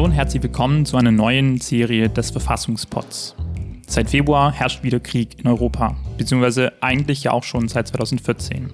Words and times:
Hallo 0.00 0.08
und 0.08 0.14
herzlich 0.14 0.42
willkommen 0.42 0.86
zu 0.86 0.96
einer 0.96 1.10
neuen 1.10 1.60
Serie 1.60 2.08
des 2.08 2.30
Verfassungspots. 2.30 3.36
Seit 3.86 4.08
Februar 4.08 4.50
herrscht 4.50 4.82
wieder 4.82 4.98
Krieg 4.98 5.38
in 5.38 5.46
Europa, 5.46 5.94
beziehungsweise 6.16 6.72
eigentlich 6.80 7.24
ja 7.24 7.32
auch 7.32 7.42
schon 7.42 7.68
seit 7.68 7.88
2014. 7.88 8.70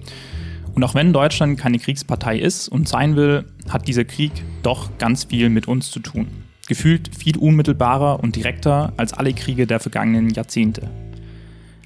Und 0.73 0.83
auch 0.85 0.95
wenn 0.95 1.11
Deutschland 1.11 1.59
keine 1.59 1.79
Kriegspartei 1.79 2.39
ist 2.39 2.69
und 2.69 2.87
sein 2.87 3.17
will, 3.17 3.43
hat 3.67 3.89
dieser 3.89 4.05
Krieg 4.05 4.31
doch 4.63 4.97
ganz 4.99 5.25
viel 5.25 5.49
mit 5.49 5.67
uns 5.67 5.91
zu 5.91 5.99
tun. 5.99 6.27
Gefühlt 6.65 7.13
viel 7.13 7.37
unmittelbarer 7.37 8.23
und 8.23 8.37
direkter 8.37 8.93
als 8.95 9.11
alle 9.11 9.33
Kriege 9.33 9.67
der 9.67 9.81
vergangenen 9.81 10.29
Jahrzehnte. 10.29 10.89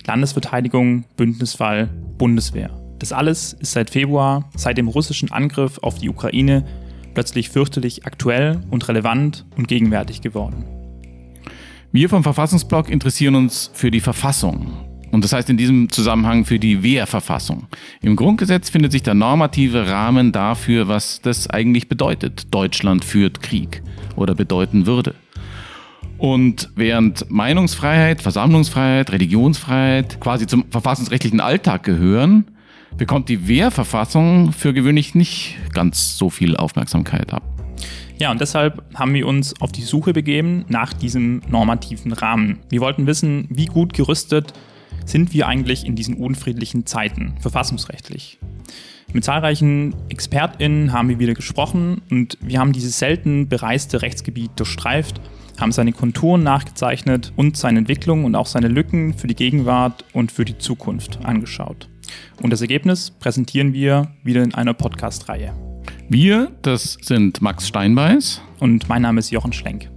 Landesverteidigung, 0.05 1.05
Bündnisfall, 1.17 1.89
Bundeswehr. 2.19 2.69
Das 2.99 3.11
alles 3.11 3.53
ist 3.53 3.71
seit 3.71 3.89
Februar, 3.89 4.51
seit 4.55 4.77
dem 4.77 4.87
russischen 4.87 5.31
Angriff 5.31 5.79
auf 5.79 5.97
die 5.97 6.09
Ukraine, 6.09 6.63
plötzlich 7.13 7.49
fürchterlich 7.49 8.05
aktuell 8.05 8.61
und 8.69 8.87
relevant 8.87 9.45
und 9.57 9.67
gegenwärtig 9.67 10.21
geworden. 10.21 10.65
Wir 11.91 12.07
vom 12.07 12.23
Verfassungsblock 12.23 12.89
interessieren 12.89 13.35
uns 13.35 13.69
für 13.73 13.91
die 13.91 13.99
Verfassung. 13.99 14.71
Und 15.11 15.25
das 15.25 15.33
heißt 15.33 15.49
in 15.49 15.57
diesem 15.57 15.89
Zusammenhang 15.89 16.45
für 16.45 16.57
die 16.57 16.83
Wehrverfassung. 16.83 17.67
Im 18.01 18.15
Grundgesetz 18.15 18.69
findet 18.69 18.93
sich 18.93 19.03
der 19.03 19.13
normative 19.13 19.87
Rahmen 19.87 20.31
dafür, 20.31 20.87
was 20.87 21.21
das 21.21 21.49
eigentlich 21.49 21.89
bedeutet. 21.89 22.53
Deutschland 22.53 23.03
führt 23.03 23.41
Krieg 23.41 23.83
oder 24.15 24.35
bedeuten 24.35 24.85
würde. 24.85 25.15
Und 26.17 26.69
während 26.75 27.29
Meinungsfreiheit, 27.29 28.21
Versammlungsfreiheit, 28.21 29.11
Religionsfreiheit 29.11 30.21
quasi 30.21 30.47
zum 30.47 30.65
verfassungsrechtlichen 30.69 31.39
Alltag 31.39 31.83
gehören, 31.83 32.50
bekommt 32.97 33.29
die 33.29 33.47
Wehrverfassung 33.47 34.51
für 34.51 34.73
gewöhnlich 34.73 35.15
nicht 35.15 35.55
ganz 35.73 36.17
so 36.17 36.29
viel 36.29 36.55
Aufmerksamkeit 36.55 37.33
ab. 37.33 37.43
Ja, 38.17 38.29
und 38.29 38.39
deshalb 38.39 38.83
haben 38.93 39.13
wir 39.13 39.27
uns 39.27 39.59
auf 39.61 39.71
die 39.71 39.81
Suche 39.81 40.13
begeben 40.13 40.65
nach 40.67 40.93
diesem 40.93 41.41
normativen 41.49 42.13
Rahmen. 42.13 42.59
Wir 42.69 42.81
wollten 42.81 43.07
wissen, 43.07 43.47
wie 43.49 43.65
gut 43.65 43.93
gerüstet 43.93 44.53
sind 45.05 45.33
wir 45.33 45.47
eigentlich 45.47 45.85
in 45.85 45.95
diesen 45.95 46.15
unfriedlichen 46.15 46.85
Zeiten, 46.85 47.33
verfassungsrechtlich. 47.39 48.39
Mit 49.13 49.25
zahlreichen 49.25 49.95
ExpertInnen 50.09 50.93
haben 50.93 51.09
wir 51.09 51.19
wieder 51.19 51.33
gesprochen 51.33 52.01
und 52.09 52.37
wir 52.39 52.59
haben 52.59 52.71
dieses 52.71 52.97
selten 52.97 53.49
bereiste 53.49 54.01
Rechtsgebiet 54.01 54.51
durchstreift, 54.55 55.19
haben 55.59 55.71
seine 55.71 55.91
Konturen 55.91 56.43
nachgezeichnet 56.43 57.33
und 57.35 57.57
seine 57.57 57.79
Entwicklung 57.79 58.23
und 58.23 58.35
auch 58.35 58.47
seine 58.47 58.69
Lücken 58.69 59.13
für 59.13 59.27
die 59.27 59.35
Gegenwart 59.35 60.05
und 60.13 60.31
für 60.31 60.45
die 60.45 60.57
Zukunft 60.57 61.19
angeschaut. 61.25 61.90
Und 62.41 62.51
das 62.51 62.61
Ergebnis 62.61 63.11
präsentieren 63.11 63.73
wir 63.73 64.11
wieder 64.23 64.43
in 64.43 64.53
einer 64.53 64.73
Podcast-Reihe. 64.73 65.53
Wir, 66.09 66.51
das 66.61 66.97
sind 67.01 67.41
Max 67.41 67.67
Steinbeiß. 67.67 68.41
Und 68.59 68.89
mein 68.89 69.01
Name 69.01 69.19
ist 69.19 69.31
Jochen 69.31 69.53
Schlenk. 69.53 69.89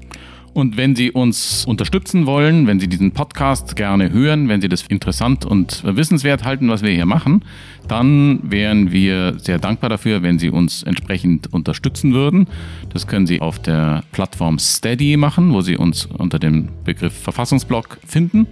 Und 0.55 0.77
wenn 0.77 0.95
Sie 0.95 1.11
uns 1.11 1.65
unterstützen 1.67 2.27
wollen, 2.27 2.69
wenn 2.69 2.79
Sie 2.79 2.87
diesen 2.87 3.11
Podcast 3.11 3.75
gerne 3.75 4.13
hören, 4.13 4.49
wenn 4.49 4.61
Sie 4.61 4.69
das 4.69 4.83
interessant 4.87 5.45
und 5.45 5.83
wissenswert 5.85 6.45
halten, 6.45 6.69
was 6.69 6.83
wir 6.83 6.93
hier 6.93 7.07
machen, 7.07 7.45
dann 7.89 8.39
wären 8.45 8.93
wir 8.93 9.37
sehr 9.41 9.59
dankbar 9.59 9.91
dafür, 9.91 10.23
wenn 10.23 10.39
Sie 10.39 10.51
uns 10.51 10.85
entsprechend 10.85 11.53
unterstützen 11.53 12.15
würden. 12.15 12.47
Das 12.93 13.09
können 13.09 13.27
Sie 13.27 13.41
auf 13.41 13.59
der 13.61 14.05
Plattform 14.13 14.61
Steady 14.61 15.17
machen, 15.17 15.53
wo 15.53 15.61
Sie 15.61 15.77
uns 15.77 16.07
unter 16.07 16.39
dem 16.39 16.69
Begriff 16.85 17.21
Verfassungsblog 17.21 17.99
finden. 18.07 18.47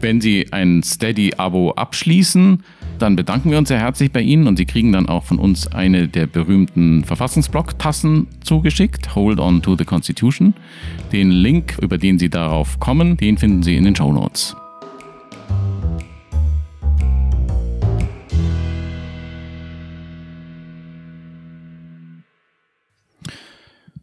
Wenn 0.00 0.20
Sie 0.20 0.52
ein 0.52 0.84
Steady-Abo 0.84 1.72
abschließen, 1.72 2.62
dann 2.98 3.16
bedanken 3.16 3.50
wir 3.50 3.58
uns 3.58 3.68
sehr 3.68 3.80
herzlich 3.80 4.12
bei 4.12 4.20
Ihnen 4.20 4.46
und 4.46 4.56
Sie 4.56 4.66
kriegen 4.66 4.92
dann 4.92 5.08
auch 5.08 5.24
von 5.24 5.38
uns 5.38 5.66
eine 5.68 6.08
der 6.08 6.26
berühmten 6.26 7.04
Verfassungsblock-Tassen 7.04 8.28
zugeschickt, 8.40 9.14
Hold 9.14 9.40
on 9.40 9.62
to 9.62 9.76
the 9.76 9.84
Constitution. 9.84 10.54
Den 11.12 11.30
Link, 11.30 11.76
über 11.80 11.98
den 11.98 12.18
Sie 12.18 12.30
darauf 12.30 12.78
kommen, 12.80 13.16
den 13.16 13.36
finden 13.36 13.62
Sie 13.62 13.76
in 13.76 13.84
den 13.84 13.96
Show 13.96 14.12
Notes. 14.12 14.56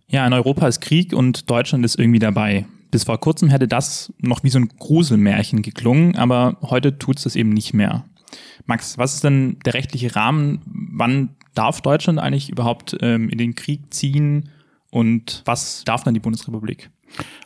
Ja, 0.10 0.28
in 0.28 0.34
Europa 0.34 0.68
ist 0.68 0.82
Krieg 0.82 1.14
und 1.14 1.50
Deutschland 1.50 1.86
ist 1.86 1.98
irgendwie 1.98 2.20
dabei. 2.20 2.66
Bis 2.92 3.06
vor 3.06 3.18
kurzem 3.18 3.48
hätte 3.48 3.70
das 3.70 4.12
noch 4.20 4.44
wie 4.44 4.50
so 4.50 4.60
ein 4.60 4.68
Gruselmärchen 4.68 5.62
geklungen, 5.62 6.18
aber 6.18 6.58
heute 6.62 7.00
tut 7.00 7.18
es 7.18 7.24
das 7.24 7.38
eben 7.38 7.52
nicht 7.52 7.74
mehr. 7.74 8.04
Max, 8.66 8.98
was 8.98 9.16
ist 9.16 9.24
denn 9.24 9.58
der 9.66 9.74
rechtliche 9.74 10.16
Rahmen? 10.16 10.62
Wann 10.66 11.36
darf 11.54 11.82
Deutschland 11.82 12.20
eigentlich 12.20 12.50
überhaupt 12.50 12.98
ähm, 13.02 13.30
in 13.30 13.38
den 13.38 13.56
Krieg 13.56 13.94
ziehen 13.94 14.50
und 14.90 15.42
was 15.46 15.84
darf 15.84 16.04
dann 16.04 16.14
die 16.14 16.20
Bundesrepublik? 16.20 16.90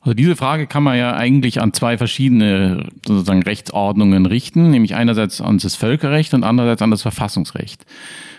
Also 0.02 0.14
diese 0.14 0.36
Frage 0.36 0.68
kann 0.68 0.84
man 0.84 0.98
ja 0.98 1.16
eigentlich 1.16 1.62
an 1.62 1.74
zwei 1.74 1.98
verschiedene 1.98 2.90
sozusagen 3.06 3.42
Rechtsordnungen 3.42 4.28
richten, 4.28 4.70
nämlich 4.70 4.94
einerseits 4.94 5.42
an 5.42 5.58
das 5.58 5.76
Völkerrecht 5.76 6.36
und 6.36 6.44
andererseits 6.44 6.84
an 6.84 6.92
das 6.92 7.02
Verfassungsrecht. 7.02 7.86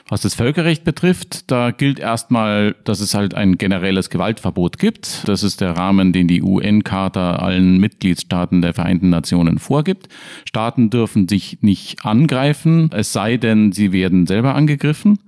Was 0.08 0.20
das 0.20 0.34
Völkerrecht 0.34 0.84
betrifft, 0.84 1.50
da 1.50 1.72
gilt 1.72 1.98
erstmal, 1.98 2.76
dass 2.84 3.00
es 3.00 3.14
halt 3.14 3.34
ein 3.34 3.58
generelles 3.58 4.08
Gewaltverbot 4.10 4.78
gibt. 4.78 5.26
Das 5.26 5.42
ist 5.42 5.60
der 5.60 5.72
Rahmen, 5.72 6.12
den 6.12 6.28
die 6.28 6.42
UN-Charta 6.42 7.36
allen 7.36 7.78
Mitgliedstaaten 7.78 8.62
der 8.62 8.72
Vereinten 8.72 9.08
Nationen 9.08 9.58
vorgibt. 9.58 10.08
Staaten 10.44 10.90
dürfen 10.90 11.26
sich 11.26 11.58
nicht 11.62 12.04
angreifen, 12.04 12.90
es 12.92 13.12
sei 13.12 13.36
denn, 13.36 13.72
sie 13.72 13.90
werden 13.90 14.28
selber 14.28 14.54
angegriffen. 14.54 15.18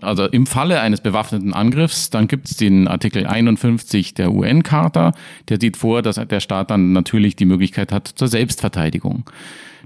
Also 0.00 0.26
im 0.26 0.46
Falle 0.46 0.80
eines 0.80 1.00
bewaffneten 1.00 1.54
Angriffs, 1.54 2.10
dann 2.10 2.28
gibt 2.28 2.48
es 2.48 2.56
den 2.56 2.88
Artikel 2.88 3.26
51 3.26 4.14
der 4.14 4.32
UN-Charta, 4.32 5.12
der 5.48 5.60
sieht 5.60 5.76
vor, 5.76 6.02
dass 6.02 6.16
der 6.16 6.40
Staat 6.40 6.70
dann 6.70 6.92
natürlich 6.92 7.36
die 7.36 7.46
Möglichkeit 7.46 7.92
hat 7.92 8.08
zur 8.08 8.28
Selbstverteidigung. 8.28 9.24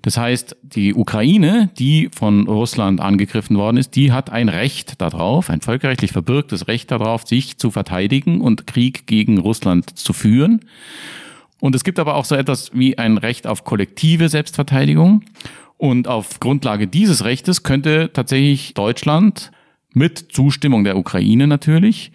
Das 0.03 0.17
heißt, 0.17 0.57
die 0.63 0.95
Ukraine, 0.95 1.71
die 1.79 2.09
von 2.15 2.47
Russland 2.47 3.01
angegriffen 3.01 3.57
worden 3.57 3.77
ist, 3.77 3.97
die 3.97 4.13
hat 4.13 4.31
ein 4.31 4.49
Recht 4.49 5.01
darauf, 5.01 5.51
ein 5.51 5.61
völkerrechtlich 5.61 6.13
verbürgtes 6.13 6.69
Recht 6.69 6.91
darauf, 6.91 7.27
sich 7.27 7.59
zu 7.59 7.71
verteidigen 7.71 8.41
und 8.41 8.67
Krieg 8.67 9.07
gegen 9.07 9.39
Russland 9.39 9.99
zu 9.99 10.13
führen. 10.13 10.61
Und 11.61 11.75
es 11.75 11.83
gibt 11.83 11.99
aber 11.99 12.15
auch 12.15 12.25
so 12.25 12.37
etwas 12.37 12.71
wie 12.73 12.99
ein 12.99 13.19
Recht 13.19 13.47
auf 13.47 13.65
kollektive 13.65 14.29
Selbstverteidigung. 14.29 15.25
Und 15.77 16.09
auf 16.09 16.41
Grundlage 16.41 16.87
dieses 16.87 17.25
Rechtes 17.25 17.63
könnte 17.63 18.11
tatsächlich 18.13 18.75
Deutschland 18.75 19.51
mit 19.95 20.33
Zustimmung 20.33 20.85
der 20.85 20.97
Ukraine 20.97 21.47
natürlich 21.47 22.13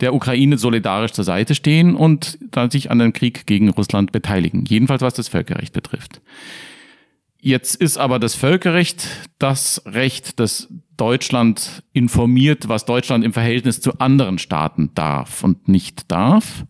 der 0.00 0.14
Ukraine 0.14 0.58
solidarisch 0.58 1.12
zur 1.12 1.24
Seite 1.24 1.54
stehen 1.54 1.94
und 1.94 2.38
dann 2.50 2.70
sich 2.70 2.90
an 2.90 2.98
dem 2.98 3.12
Krieg 3.12 3.46
gegen 3.46 3.70
Russland 3.70 4.12
beteiligen. 4.12 4.64
Jedenfalls 4.66 5.02
was 5.02 5.14
das 5.14 5.28
Völkerrecht 5.28 5.72
betrifft. 5.72 6.20
Jetzt 7.40 7.76
ist 7.76 7.98
aber 7.98 8.18
das 8.18 8.34
Völkerrecht 8.34 9.06
das 9.38 9.82
Recht, 9.86 10.40
das 10.40 10.68
Deutschland 10.96 11.82
informiert, 11.92 12.68
was 12.68 12.86
Deutschland 12.86 13.24
im 13.24 13.32
Verhältnis 13.32 13.80
zu 13.80 13.98
anderen 13.98 14.38
Staaten 14.38 14.90
darf 14.94 15.44
und 15.44 15.68
nicht 15.68 16.10
darf, 16.10 16.64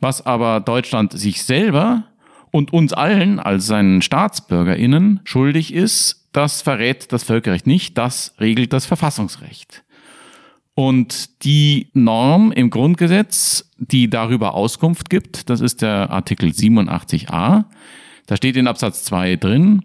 was 0.00 0.24
aber 0.24 0.60
Deutschland 0.60 1.12
sich 1.12 1.42
selber 1.42 2.04
und 2.50 2.72
uns 2.72 2.92
allen 2.92 3.38
als 3.38 3.66
seinen 3.66 4.02
Staatsbürgerinnen 4.02 5.20
schuldig 5.24 5.74
ist, 5.74 6.25
das 6.36 6.62
verrät 6.62 7.12
das 7.12 7.24
Völkerrecht 7.24 7.66
nicht, 7.66 7.96
das 7.96 8.34
regelt 8.40 8.72
das 8.72 8.86
Verfassungsrecht. 8.86 9.84
Und 10.74 11.44
die 11.44 11.88
Norm 11.94 12.52
im 12.52 12.68
Grundgesetz, 12.68 13.70
die 13.78 14.10
darüber 14.10 14.54
Auskunft 14.54 15.08
gibt, 15.08 15.48
das 15.48 15.60
ist 15.60 15.80
der 15.80 16.10
Artikel 16.10 16.50
87a. 16.50 17.64
Da 18.26 18.36
steht 18.36 18.56
in 18.56 18.68
Absatz 18.68 19.04
2 19.04 19.36
drin, 19.36 19.82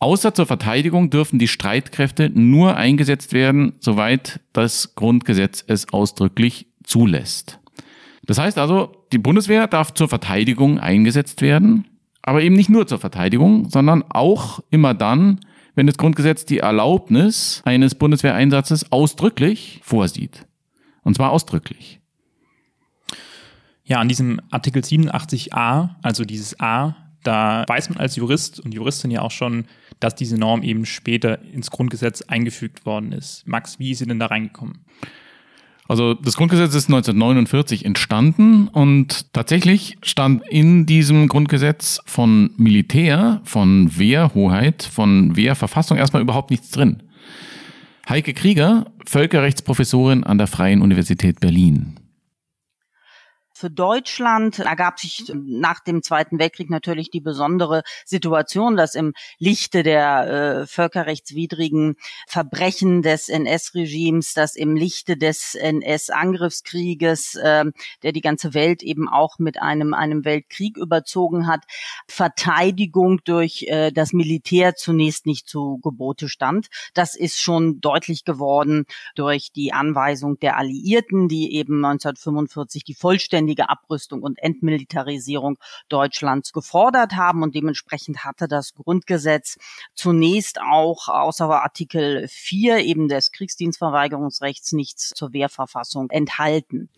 Außer 0.00 0.32
zur 0.32 0.46
Verteidigung 0.46 1.10
dürfen 1.10 1.40
die 1.40 1.48
Streitkräfte 1.48 2.30
nur 2.30 2.76
eingesetzt 2.76 3.32
werden, 3.32 3.72
soweit 3.80 4.40
das 4.52 4.94
Grundgesetz 4.94 5.64
es 5.66 5.92
ausdrücklich 5.92 6.66
zulässt. 6.84 7.58
Das 8.24 8.38
heißt 8.38 8.58
also, 8.58 8.92
die 9.12 9.18
Bundeswehr 9.18 9.66
darf 9.66 9.92
zur 9.94 10.08
Verteidigung 10.08 10.78
eingesetzt 10.78 11.42
werden, 11.42 11.88
aber 12.22 12.42
eben 12.42 12.54
nicht 12.54 12.70
nur 12.70 12.86
zur 12.86 12.98
Verteidigung, 12.98 13.70
sondern 13.70 14.04
auch 14.08 14.60
immer 14.70 14.94
dann, 14.94 15.40
wenn 15.78 15.86
das 15.86 15.96
Grundgesetz 15.96 16.44
die 16.44 16.58
Erlaubnis 16.58 17.62
eines 17.64 17.94
Bundeswehreinsatzes 17.94 18.90
ausdrücklich 18.90 19.78
vorsieht. 19.84 20.44
Und 21.04 21.14
zwar 21.14 21.30
ausdrücklich. 21.30 22.00
Ja, 23.84 24.00
an 24.00 24.08
diesem 24.08 24.40
Artikel 24.50 24.82
87a, 24.82 25.90
also 26.02 26.24
dieses 26.24 26.58
A, 26.58 26.96
da 27.22 27.64
weiß 27.68 27.90
man 27.90 27.98
als 27.98 28.16
Jurist 28.16 28.58
und 28.58 28.74
Juristin 28.74 29.12
ja 29.12 29.22
auch 29.22 29.30
schon, 29.30 29.66
dass 30.00 30.16
diese 30.16 30.36
Norm 30.36 30.64
eben 30.64 30.84
später 30.84 31.40
ins 31.42 31.70
Grundgesetz 31.70 32.22
eingefügt 32.22 32.84
worden 32.84 33.12
ist. 33.12 33.46
Max, 33.46 33.78
wie 33.78 33.92
ist 33.92 33.98
sie 33.98 34.06
denn 34.06 34.18
da 34.18 34.26
reingekommen? 34.26 34.84
Also 35.88 36.12
das 36.12 36.36
Grundgesetz 36.36 36.74
ist 36.74 36.88
1949 36.88 37.86
entstanden 37.86 38.68
und 38.68 39.32
tatsächlich 39.32 39.96
stand 40.02 40.46
in 40.46 40.84
diesem 40.84 41.28
Grundgesetz 41.28 42.00
von 42.04 42.50
Militär, 42.58 43.40
von 43.44 43.98
Wehrhoheit, 43.98 44.82
von 44.82 45.34
Wehrverfassung 45.34 45.96
erstmal 45.96 46.20
überhaupt 46.20 46.50
nichts 46.50 46.70
drin. 46.70 47.02
Heike 48.06 48.34
Krieger, 48.34 48.86
Völkerrechtsprofessorin 49.06 50.24
an 50.24 50.36
der 50.36 50.46
Freien 50.46 50.82
Universität 50.82 51.40
Berlin. 51.40 51.94
Für 53.58 53.70
Deutschland 53.70 54.60
ergab 54.60 55.00
sich 55.00 55.32
nach 55.34 55.80
dem 55.80 56.04
Zweiten 56.04 56.38
Weltkrieg 56.38 56.70
natürlich 56.70 57.10
die 57.10 57.20
besondere 57.20 57.82
Situation, 58.04 58.76
dass 58.76 58.94
im 58.94 59.14
Lichte 59.40 59.82
der 59.82 60.60
äh, 60.60 60.66
völkerrechtswidrigen 60.68 61.96
Verbrechen 62.28 63.02
des 63.02 63.28
NS-Regimes, 63.28 64.34
dass 64.34 64.54
im 64.54 64.76
Lichte 64.76 65.16
des 65.16 65.56
NS-Angriffskrieges, 65.56 67.34
äh, 67.34 67.64
der 68.04 68.12
die 68.12 68.20
ganze 68.20 68.54
Welt 68.54 68.84
eben 68.84 69.08
auch 69.08 69.40
mit 69.40 69.60
einem, 69.60 69.92
einem 69.92 70.24
Weltkrieg 70.24 70.76
überzogen 70.76 71.48
hat, 71.48 71.64
Verteidigung 72.06 73.24
durch 73.24 73.64
äh, 73.64 73.90
das 73.90 74.12
Militär 74.12 74.76
zunächst 74.76 75.26
nicht 75.26 75.48
zu 75.48 75.78
Gebote 75.82 76.28
stand. 76.28 76.68
Das 76.94 77.16
ist 77.16 77.40
schon 77.40 77.80
deutlich 77.80 78.24
geworden 78.24 78.84
durch 79.16 79.50
die 79.50 79.72
Anweisung 79.72 80.38
der 80.38 80.58
Alliierten, 80.58 81.26
die 81.26 81.54
eben 81.54 81.84
1945 81.84 82.84
die 82.84 82.94
vollständige 82.94 83.47
vollständige 83.48 83.70
Abrüstung 83.70 84.22
und 84.22 84.38
Entmilitarisierung 84.38 85.58
Deutschlands 85.88 86.52
gefordert 86.52 87.16
haben 87.16 87.42
und 87.42 87.54
dementsprechend 87.54 88.24
hatte 88.24 88.48
das 88.48 88.74
Grundgesetz 88.74 89.56
zunächst 89.94 90.60
auch 90.60 91.08
außer 91.08 91.48
Artikel 91.48 92.26
4 92.28 92.80
eben 92.80 93.08
des 93.08 93.32
Kriegsdienstverweigerungsrechts 93.32 94.72
nichts 94.72 95.10
zur 95.10 95.32
Wehrverfassung 95.32 96.10
enthalten. 96.10 96.88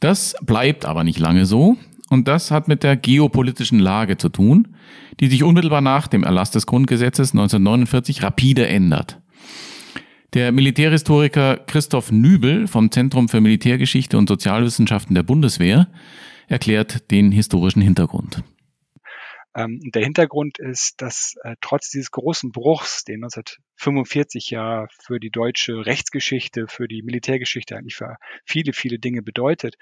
Das 0.00 0.34
bleibt 0.42 0.84
aber 0.84 1.04
nicht 1.04 1.20
lange 1.20 1.46
so. 1.46 1.76
Und 2.10 2.28
das 2.28 2.50
hat 2.50 2.68
mit 2.68 2.82
der 2.82 2.96
geopolitischen 2.96 3.78
Lage 3.78 4.18
zu 4.18 4.28
tun, 4.28 4.76
die 5.20 5.28
sich 5.28 5.44
unmittelbar 5.44 5.80
nach 5.80 6.08
dem 6.08 6.24
Erlass 6.24 6.50
des 6.50 6.66
Grundgesetzes 6.66 7.32
1949 7.32 8.22
rapide 8.22 8.66
ändert. 8.66 9.21
Der 10.34 10.50
Militärhistoriker 10.50 11.58
Christoph 11.58 12.10
Nübel 12.10 12.66
vom 12.66 12.90
Zentrum 12.90 13.28
für 13.28 13.42
Militärgeschichte 13.42 14.16
und 14.16 14.30
Sozialwissenschaften 14.30 15.14
der 15.14 15.22
Bundeswehr 15.22 15.88
erklärt 16.48 17.10
den 17.10 17.30
historischen 17.32 17.82
Hintergrund. 17.82 18.42
Ähm, 19.54 19.80
der 19.94 20.02
Hintergrund 20.02 20.58
ist, 20.58 21.02
dass 21.02 21.34
äh, 21.42 21.56
trotz 21.60 21.90
dieses 21.90 22.10
großen 22.10 22.50
Bruchs, 22.50 23.04
den 23.04 23.22
1945 23.24 24.48
ja 24.48 24.86
für 25.04 25.20
die 25.20 25.28
deutsche 25.28 25.84
Rechtsgeschichte, 25.84 26.66
für 26.66 26.88
die 26.88 27.02
Militärgeschichte 27.02 27.76
eigentlich 27.76 27.96
für 27.96 28.16
viele, 28.46 28.72
viele 28.72 28.98
Dinge 28.98 29.20
bedeutet, 29.20 29.76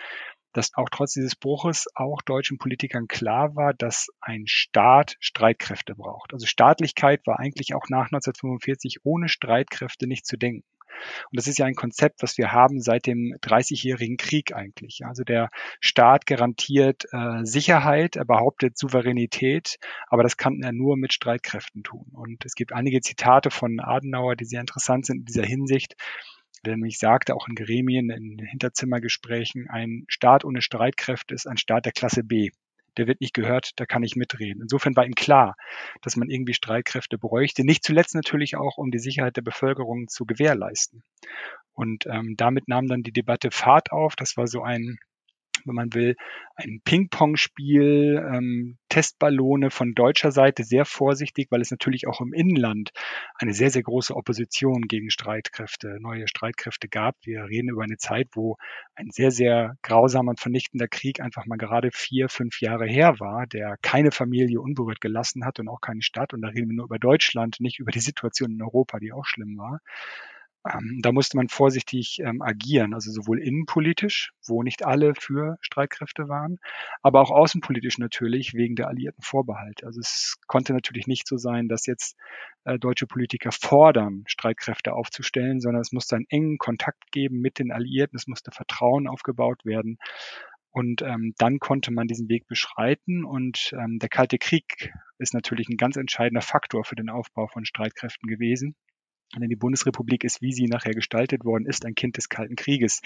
dass 0.52 0.74
auch 0.74 0.88
trotz 0.90 1.12
dieses 1.14 1.36
Bruches 1.36 1.86
auch 1.94 2.22
deutschen 2.22 2.58
Politikern 2.58 3.08
klar 3.08 3.54
war, 3.56 3.74
dass 3.74 4.08
ein 4.20 4.44
Staat 4.46 5.16
Streitkräfte 5.20 5.94
braucht. 5.94 6.32
Also 6.32 6.46
Staatlichkeit 6.46 7.26
war 7.26 7.38
eigentlich 7.38 7.74
auch 7.74 7.88
nach 7.88 8.06
1945 8.06 8.98
ohne 9.04 9.28
Streitkräfte 9.28 10.06
nicht 10.06 10.26
zu 10.26 10.36
denken. 10.36 10.64
Und 11.30 11.38
das 11.38 11.46
ist 11.46 11.58
ja 11.58 11.66
ein 11.66 11.74
Konzept, 11.74 12.22
was 12.22 12.36
wir 12.38 12.52
haben 12.52 12.80
seit 12.80 13.06
dem 13.06 13.34
Dreißigjährigen 13.40 14.16
Krieg 14.16 14.54
eigentlich. 14.54 15.00
Also 15.04 15.24
der 15.24 15.50
Staat 15.80 16.26
garantiert 16.26 17.04
äh, 17.12 17.44
Sicherheit, 17.44 18.16
er 18.16 18.24
behauptet 18.24 18.76
Souveränität, 18.76 19.78
aber 20.08 20.22
das 20.22 20.36
kann 20.36 20.60
er 20.62 20.72
nur 20.72 20.96
mit 20.96 21.12
Streitkräften 21.12 21.82
tun. 21.82 22.06
Und 22.12 22.44
es 22.44 22.54
gibt 22.54 22.72
einige 22.72 23.00
Zitate 23.00 23.50
von 23.50 23.80
Adenauer, 23.80 24.36
die 24.36 24.44
sehr 24.44 24.60
interessant 24.60 25.06
sind 25.06 25.20
in 25.20 25.24
dieser 25.24 25.44
Hinsicht 25.44 25.94
der 26.64 26.76
nämlich 26.76 26.98
sagte, 26.98 27.34
auch 27.34 27.48
in 27.48 27.54
Gremien, 27.54 28.10
in 28.10 28.38
Hinterzimmergesprächen, 28.38 29.68
ein 29.68 30.04
Staat 30.08 30.44
ohne 30.44 30.62
Streitkräfte 30.62 31.34
ist 31.34 31.46
ein 31.46 31.56
Staat 31.56 31.86
der 31.86 31.92
Klasse 31.92 32.22
B. 32.22 32.50
Der 32.96 33.06
wird 33.06 33.20
nicht 33.20 33.34
gehört, 33.34 33.72
da 33.76 33.86
kann 33.86 34.02
ich 34.02 34.16
mitreden. 34.16 34.62
Insofern 34.62 34.96
war 34.96 35.06
ihm 35.06 35.14
klar, 35.14 35.54
dass 36.02 36.16
man 36.16 36.28
irgendwie 36.28 36.54
Streitkräfte 36.54 37.18
bräuchte. 37.18 37.64
Nicht 37.64 37.84
zuletzt 37.84 38.14
natürlich 38.14 38.56
auch, 38.56 38.78
um 38.78 38.90
die 38.90 38.98
Sicherheit 38.98 39.36
der 39.36 39.42
Bevölkerung 39.42 40.08
zu 40.08 40.26
gewährleisten. 40.26 41.02
Und 41.72 42.06
ähm, 42.06 42.34
damit 42.36 42.68
nahm 42.68 42.88
dann 42.88 43.02
die 43.02 43.12
Debatte 43.12 43.50
Fahrt 43.50 43.92
auf. 43.92 44.16
Das 44.16 44.36
war 44.36 44.46
so 44.46 44.62
ein 44.62 44.98
wenn 45.64 45.74
man 45.74 45.94
will, 45.94 46.16
ein 46.56 46.80
Ping-Pong-Spiel, 46.84 48.22
ähm, 48.32 48.78
Testballone 48.88 49.70
von 49.70 49.94
deutscher 49.94 50.32
Seite 50.32 50.64
sehr 50.64 50.84
vorsichtig, 50.84 51.48
weil 51.50 51.60
es 51.60 51.70
natürlich 51.70 52.06
auch 52.06 52.20
im 52.20 52.32
Inland 52.32 52.90
eine 53.36 53.52
sehr, 53.52 53.70
sehr 53.70 53.82
große 53.82 54.14
Opposition 54.14 54.82
gegen 54.82 55.10
Streitkräfte, 55.10 55.98
neue 56.00 56.28
Streitkräfte 56.28 56.88
gab. 56.88 57.16
Wir 57.22 57.44
reden 57.44 57.70
über 57.70 57.82
eine 57.82 57.96
Zeit, 57.96 58.28
wo 58.34 58.56
ein 58.94 59.10
sehr, 59.10 59.30
sehr 59.30 59.76
grausamer 59.82 60.30
und 60.30 60.40
vernichtender 60.40 60.88
Krieg 60.88 61.20
einfach 61.20 61.46
mal 61.46 61.56
gerade 61.56 61.90
vier, 61.92 62.28
fünf 62.28 62.60
Jahre 62.60 62.86
her 62.86 63.20
war, 63.20 63.46
der 63.46 63.76
keine 63.82 64.10
Familie 64.10 64.60
unberührt 64.60 65.00
gelassen 65.00 65.44
hat 65.44 65.60
und 65.60 65.68
auch 65.68 65.80
keine 65.80 66.02
Stadt. 66.02 66.34
Und 66.34 66.42
da 66.42 66.48
reden 66.48 66.70
wir 66.70 66.76
nur 66.76 66.86
über 66.86 66.98
Deutschland, 66.98 67.56
nicht 67.60 67.78
über 67.78 67.92
die 67.92 68.00
Situation 68.00 68.52
in 68.52 68.62
Europa, 68.62 68.98
die 68.98 69.12
auch 69.12 69.24
schlimm 69.24 69.56
war. 69.56 69.80
Ähm, 70.68 70.98
da 71.02 71.10
musste 71.12 71.38
man 71.38 71.48
vorsichtig 71.48 72.20
ähm, 72.22 72.42
agieren, 72.42 72.92
also 72.92 73.10
sowohl 73.10 73.40
innenpolitisch, 73.40 74.32
wo 74.46 74.62
nicht 74.62 74.84
alle 74.84 75.14
für 75.14 75.56
Streitkräfte 75.62 76.28
waren, 76.28 76.58
aber 77.02 77.22
auch 77.22 77.30
außenpolitisch 77.30 77.96
natürlich 77.98 78.52
wegen 78.52 78.76
der 78.76 78.88
alliierten 78.88 79.22
Vorbehalte. 79.22 79.86
Also 79.86 80.00
es 80.00 80.36
konnte 80.46 80.74
natürlich 80.74 81.06
nicht 81.06 81.26
so 81.26 81.38
sein, 81.38 81.68
dass 81.68 81.86
jetzt 81.86 82.16
äh, 82.64 82.78
deutsche 82.78 83.06
Politiker 83.06 83.52
fordern, 83.52 84.24
Streitkräfte 84.26 84.92
aufzustellen, 84.92 85.60
sondern 85.60 85.80
es 85.80 85.92
musste 85.92 86.16
einen 86.16 86.26
engen 86.28 86.58
Kontakt 86.58 87.10
geben 87.10 87.40
mit 87.40 87.58
den 87.58 87.72
Alliierten, 87.72 88.16
es 88.16 88.26
musste 88.26 88.50
Vertrauen 88.50 89.08
aufgebaut 89.08 89.64
werden. 89.64 89.98
Und 90.72 91.02
ähm, 91.02 91.34
dann 91.38 91.58
konnte 91.58 91.90
man 91.90 92.06
diesen 92.06 92.28
Weg 92.28 92.46
beschreiten. 92.46 93.24
Und 93.24 93.72
ähm, 93.72 93.98
der 93.98 94.08
Kalte 94.08 94.38
Krieg 94.38 94.92
ist 95.18 95.34
natürlich 95.34 95.68
ein 95.68 95.76
ganz 95.76 95.96
entscheidender 95.96 96.42
Faktor 96.42 96.84
für 96.84 96.94
den 96.94 97.10
Aufbau 97.10 97.48
von 97.48 97.64
Streitkräften 97.64 98.28
gewesen. 98.28 98.76
Denn 99.36 99.48
die 99.48 99.56
Bundesrepublik 99.56 100.24
ist, 100.24 100.42
wie 100.42 100.52
sie 100.52 100.66
nachher 100.66 100.92
gestaltet 100.92 101.44
worden 101.44 101.66
ist, 101.66 101.86
ein 101.86 101.94
Kind 101.94 102.16
des 102.16 102.28
Kalten 102.28 102.56
Krieges. 102.56 103.00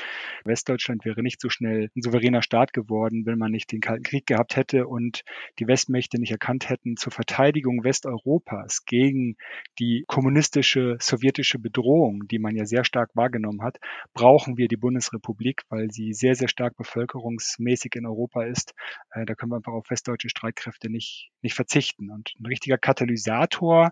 Westdeutschland 0.44 1.04
wäre 1.04 1.22
nicht 1.22 1.40
so 1.40 1.50
schnell 1.50 1.90
ein 1.94 2.02
souveräner 2.02 2.42
Staat 2.42 2.72
geworden, 2.72 3.26
wenn 3.26 3.38
man 3.38 3.52
nicht 3.52 3.72
den 3.72 3.80
Kalten 3.80 4.04
Krieg 4.04 4.26
gehabt 4.26 4.56
hätte 4.56 4.86
und 4.86 5.22
die 5.58 5.66
Westmächte 5.66 6.18
nicht 6.18 6.32
erkannt 6.32 6.70
hätten, 6.70 6.96
zur 6.96 7.12
Verteidigung 7.12 7.84
Westeuropas 7.84 8.84
gegen 8.86 9.36
die 9.78 10.04
kommunistische 10.06 10.96
sowjetische 10.98 11.58
Bedrohung, 11.58 12.26
die 12.28 12.38
man 12.38 12.56
ja 12.56 12.64
sehr 12.64 12.84
stark 12.84 13.10
wahrgenommen 13.14 13.62
hat, 13.62 13.78
brauchen 14.14 14.56
wir 14.56 14.68
die 14.68 14.76
Bundesrepublik, 14.76 15.62
weil 15.68 15.90
sie 15.90 16.14
sehr, 16.14 16.34
sehr 16.34 16.48
stark 16.48 16.76
bevölkerungsmäßig 16.76 17.96
in 17.96 18.06
Europa 18.06 18.44
ist. 18.44 18.74
Äh, 19.10 19.26
da 19.26 19.34
können 19.34 19.52
wir 19.52 19.56
einfach 19.56 19.72
auf 19.72 19.90
westdeutsche 19.90 20.30
Streitkräfte 20.30 20.88
nicht, 20.88 21.30
nicht 21.42 21.54
verzichten. 21.54 22.10
Und 22.10 22.32
ein 22.40 22.46
richtiger 22.46 22.78
Katalysator 22.78 23.90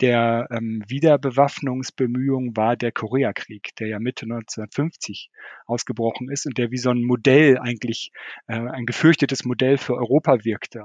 der 0.00 0.46
ähm, 0.50 0.82
Wiederbewaffnungsbemühungen 0.86 2.56
war 2.56 2.76
der 2.76 2.92
Koreakrieg, 2.92 3.70
der 3.78 3.88
ja 3.88 3.98
Mitte 3.98 4.24
1950 4.24 5.30
ausgebrochen 5.66 6.30
ist 6.30 6.46
und 6.46 6.58
der 6.58 6.70
wie 6.70 6.78
so 6.78 6.90
ein 6.90 7.02
Modell 7.02 7.58
eigentlich, 7.58 8.10
äh, 8.46 8.56
ein 8.56 8.86
gefürchtetes 8.86 9.44
Modell 9.44 9.78
für 9.78 9.94
Europa 9.94 10.44
wirkte. 10.44 10.84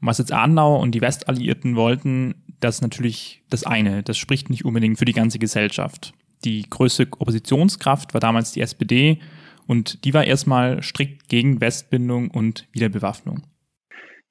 Was 0.00 0.18
jetzt 0.18 0.32
Adenauer 0.32 0.80
und 0.80 0.94
die 0.94 1.00
Westalliierten 1.00 1.76
wollten, 1.76 2.44
das 2.60 2.76
ist 2.76 2.82
natürlich 2.82 3.42
das 3.50 3.64
eine. 3.64 4.02
Das 4.02 4.16
spricht 4.16 4.50
nicht 4.50 4.64
unbedingt 4.64 4.98
für 4.98 5.04
die 5.04 5.12
ganze 5.12 5.38
Gesellschaft. 5.38 6.14
Die 6.44 6.62
größte 6.68 7.08
Oppositionskraft 7.18 8.14
war 8.14 8.20
damals 8.20 8.52
die 8.52 8.60
SPD 8.60 9.20
und 9.66 10.04
die 10.04 10.14
war 10.14 10.24
erstmal 10.24 10.82
strikt 10.82 11.28
gegen 11.28 11.60
Westbindung 11.60 12.30
und 12.30 12.66
Wiederbewaffnung. 12.72 13.42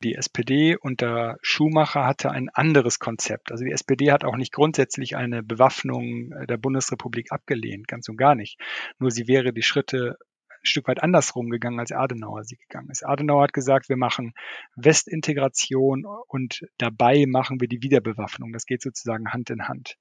Die 0.03 0.13
SPD 0.13 0.75
unter 0.75 1.37
Schumacher 1.41 2.05
hatte 2.05 2.29
ein 2.29 2.49
anderes 2.49 2.99
Konzept. 2.99 3.51
Also 3.51 3.63
die 3.63 3.71
SPD 3.71 4.11
hat 4.11 4.23
auch 4.23 4.35
nicht 4.35 4.53
grundsätzlich 4.53 5.15
eine 5.15 5.41
Bewaffnung 5.41 6.31
der 6.47 6.57
Bundesrepublik 6.57 7.31
abgelehnt, 7.31 7.87
ganz 7.87 8.07
und 8.07 8.17
gar 8.17 8.35
nicht. 8.35 8.59
Nur 8.99 9.09
sie 9.09 9.27
wäre 9.27 9.53
die 9.53 9.63
Schritte 9.63 10.17
ein 10.49 10.65
Stück 10.65 10.87
weit 10.87 11.01
andersrum 11.01 11.49
gegangen, 11.49 11.79
als 11.79 11.91
Adenauer 11.91 12.43
sie 12.43 12.57
gegangen 12.57 12.89
ist. 12.89 13.05
Adenauer 13.05 13.43
hat 13.43 13.53
gesagt, 13.53 13.89
wir 13.89 13.97
machen 13.97 14.33
Westintegration 14.75 16.05
und 16.27 16.61
dabei 16.77 17.25
machen 17.27 17.59
wir 17.59 17.67
die 17.67 17.81
Wiederbewaffnung. 17.81 18.53
Das 18.53 18.65
geht 18.65 18.81
sozusagen 18.81 19.31
Hand 19.31 19.49
in 19.49 19.67
Hand. 19.67 19.97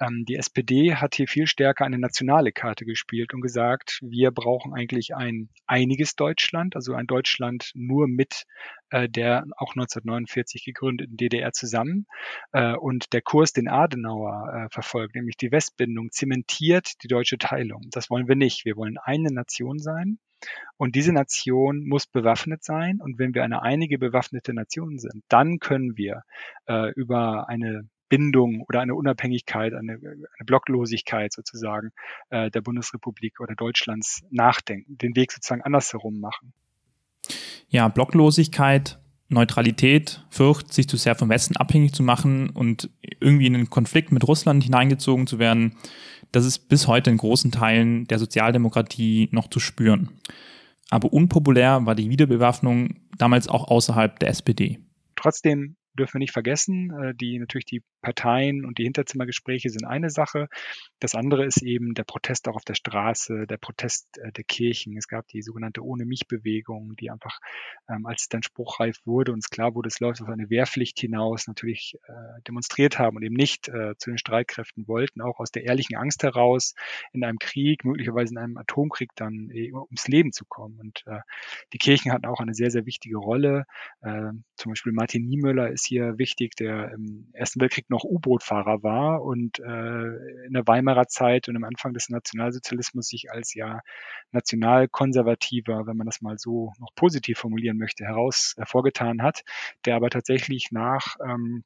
Ähm, 0.00 0.24
die 0.26 0.36
SPD 0.36 0.94
hat 0.94 1.14
hier 1.14 1.28
viel 1.28 1.46
stärker 1.46 1.84
eine 1.84 1.98
nationale 1.98 2.52
Karte 2.52 2.84
gespielt 2.84 3.34
und 3.34 3.40
gesagt, 3.40 4.00
wir 4.02 4.30
brauchen 4.30 4.74
eigentlich 4.74 5.14
ein 5.14 5.48
einiges 5.66 6.16
Deutschland, 6.16 6.76
also 6.76 6.94
ein 6.94 7.06
Deutschland 7.06 7.70
nur 7.74 8.06
mit 8.08 8.44
äh, 8.90 9.08
der 9.08 9.44
auch 9.56 9.74
1949 9.74 10.64
gegründeten 10.64 11.16
DDR 11.16 11.52
zusammen. 11.52 12.06
Äh, 12.52 12.74
und 12.74 13.12
der 13.12 13.22
Kurs, 13.22 13.52
den 13.52 13.68
Adenauer 13.68 14.66
äh, 14.66 14.68
verfolgt, 14.72 15.14
nämlich 15.14 15.36
die 15.36 15.50
Westbindung, 15.52 16.10
zementiert 16.10 17.02
die 17.02 17.08
deutsche 17.08 17.38
Teilung. 17.38 17.82
Das 17.90 18.10
wollen 18.10 18.28
wir 18.28 18.36
nicht. 18.36 18.64
Wir 18.64 18.76
wollen 18.76 18.98
eine 18.98 19.32
Nation 19.32 19.78
sein. 19.78 20.18
Und 20.76 20.94
diese 20.94 21.12
Nation 21.12 21.86
muss 21.86 22.06
bewaffnet 22.06 22.62
sein. 22.62 23.00
Und 23.00 23.18
wenn 23.18 23.34
wir 23.34 23.44
eine 23.44 23.62
einige 23.62 23.98
bewaffnete 23.98 24.52
Nation 24.52 24.98
sind, 24.98 25.24
dann 25.28 25.58
können 25.58 25.96
wir 25.96 26.22
äh, 26.66 26.92
über 26.92 27.48
eine 27.48 27.88
Bindung 28.08 28.62
oder 28.68 28.80
eine 28.80 28.94
Unabhängigkeit, 28.94 29.74
eine, 29.74 29.94
eine 29.94 30.44
Blocklosigkeit 30.44 31.32
sozusagen 31.32 31.90
äh, 32.30 32.50
der 32.50 32.60
Bundesrepublik 32.60 33.40
oder 33.40 33.54
Deutschlands 33.54 34.22
nachdenken, 34.30 34.98
den 34.98 35.16
Weg 35.16 35.32
sozusagen 35.32 35.62
andersherum 35.62 36.20
machen. 36.20 36.52
Ja, 37.68 37.88
Blocklosigkeit, 37.88 39.00
Neutralität, 39.28 40.24
Furcht, 40.30 40.72
sich 40.72 40.88
zu 40.88 40.96
sehr 40.96 41.16
vom 41.16 41.28
Westen 41.28 41.56
abhängig 41.56 41.92
zu 41.94 42.02
machen 42.02 42.50
und 42.50 42.90
irgendwie 43.20 43.46
in 43.46 43.54
einen 43.54 43.70
Konflikt 43.70 44.12
mit 44.12 44.26
Russland 44.26 44.62
hineingezogen 44.62 45.26
zu 45.26 45.38
werden, 45.38 45.76
das 46.32 46.44
ist 46.44 46.68
bis 46.68 46.86
heute 46.86 47.10
in 47.10 47.16
großen 47.16 47.50
Teilen 47.50 48.06
der 48.06 48.18
Sozialdemokratie 48.18 49.28
noch 49.32 49.48
zu 49.48 49.58
spüren. 49.58 50.10
Aber 50.90 51.12
unpopulär 51.12 51.84
war 51.86 51.94
die 51.94 52.10
Wiederbewaffnung 52.10 53.00
damals 53.18 53.48
auch 53.48 53.68
außerhalb 53.68 54.18
der 54.20 54.28
SPD. 54.28 54.78
Trotzdem 55.16 55.76
dürfen 55.96 56.14
wir 56.14 56.20
nicht 56.20 56.32
vergessen, 56.32 56.90
äh, 56.90 57.14
die 57.14 57.38
natürlich 57.38 57.64
die 57.64 57.82
Parteien 58.02 58.64
und 58.64 58.78
die 58.78 58.84
Hinterzimmergespräche 58.84 59.68
sind 59.70 59.84
eine 59.84 60.10
Sache. 60.10 60.48
Das 61.00 61.14
andere 61.14 61.44
ist 61.44 61.62
eben 61.62 61.94
der 61.94 62.04
Protest 62.04 62.46
auch 62.48 62.54
auf 62.54 62.64
der 62.64 62.74
Straße, 62.74 63.46
der 63.46 63.56
Protest 63.56 64.18
äh, 64.18 64.30
der 64.32 64.44
Kirchen. 64.44 64.96
Es 64.96 65.08
gab 65.08 65.26
die 65.28 65.42
sogenannte 65.42 65.84
Ohne 65.84 66.04
mich-Bewegung, 66.04 66.94
die 66.96 67.10
einfach, 67.10 67.40
ähm, 67.88 68.06
als 68.06 68.22
es 68.22 68.28
dann 68.28 68.42
spruchreif 68.42 68.98
wurde 69.04 69.32
und 69.32 69.38
es 69.40 69.50
klar 69.50 69.74
wurde, 69.74 69.88
es 69.88 69.98
läuft 69.98 70.22
auf 70.22 70.28
eine 70.28 70.50
Wehrpflicht 70.50 70.98
hinaus, 71.00 71.48
natürlich 71.48 71.98
äh, 72.06 72.42
demonstriert 72.46 72.98
haben 72.98 73.16
und 73.16 73.22
eben 73.22 73.34
nicht 73.34 73.66
zu 73.66 74.10
den 74.10 74.18
Streitkräften 74.18 74.86
wollten, 74.86 75.20
auch 75.20 75.40
aus 75.40 75.50
der 75.50 75.64
ehrlichen 75.64 75.96
Angst 75.96 76.22
heraus, 76.22 76.74
in 77.12 77.24
einem 77.24 77.38
Krieg, 77.38 77.84
möglicherweise 77.84 78.32
in 78.34 78.38
einem 78.38 78.56
Atomkrieg 78.58 79.10
dann 79.16 79.50
ums 79.50 80.08
Leben 80.08 80.32
zu 80.32 80.44
kommen. 80.44 80.78
Und 80.78 81.04
die 81.72 81.78
Kirchen 81.78 82.12
hatten 82.12 82.26
auch 82.26 82.40
eine 82.40 82.54
sehr, 82.54 82.70
sehr 82.70 82.86
wichtige 82.86 83.16
Rolle. 83.16 83.64
Zum 84.02 84.70
Beispiel 84.70 84.92
Martin 84.92 85.26
Niemöller 85.26 85.70
ist 85.70 85.85
hier 85.86 86.18
wichtig, 86.18 86.56
der 86.56 86.92
im 86.92 87.28
Ersten 87.32 87.60
Weltkrieg 87.60 87.88
noch 87.88 88.04
U-Boot-Fahrer 88.04 88.82
war 88.82 89.22
und 89.22 89.58
äh, 89.60 90.46
in 90.46 90.52
der 90.52 90.66
Weimarer 90.66 91.06
Zeit 91.08 91.48
und 91.48 91.56
am 91.56 91.64
Anfang 91.64 91.94
des 91.94 92.08
Nationalsozialismus 92.08 93.08
sich 93.08 93.30
als 93.30 93.54
ja 93.54 93.80
nationalkonservativer, 94.32 95.86
wenn 95.86 95.96
man 95.96 96.06
das 96.06 96.20
mal 96.20 96.38
so 96.38 96.72
noch 96.78 96.94
positiv 96.94 97.38
formulieren 97.38 97.78
möchte, 97.78 98.04
heraus 98.04 98.54
hervorgetan 98.56 99.22
hat, 99.22 99.44
der 99.84 99.96
aber 99.96 100.10
tatsächlich 100.10 100.72
nach 100.72 101.16
ähm, 101.24 101.64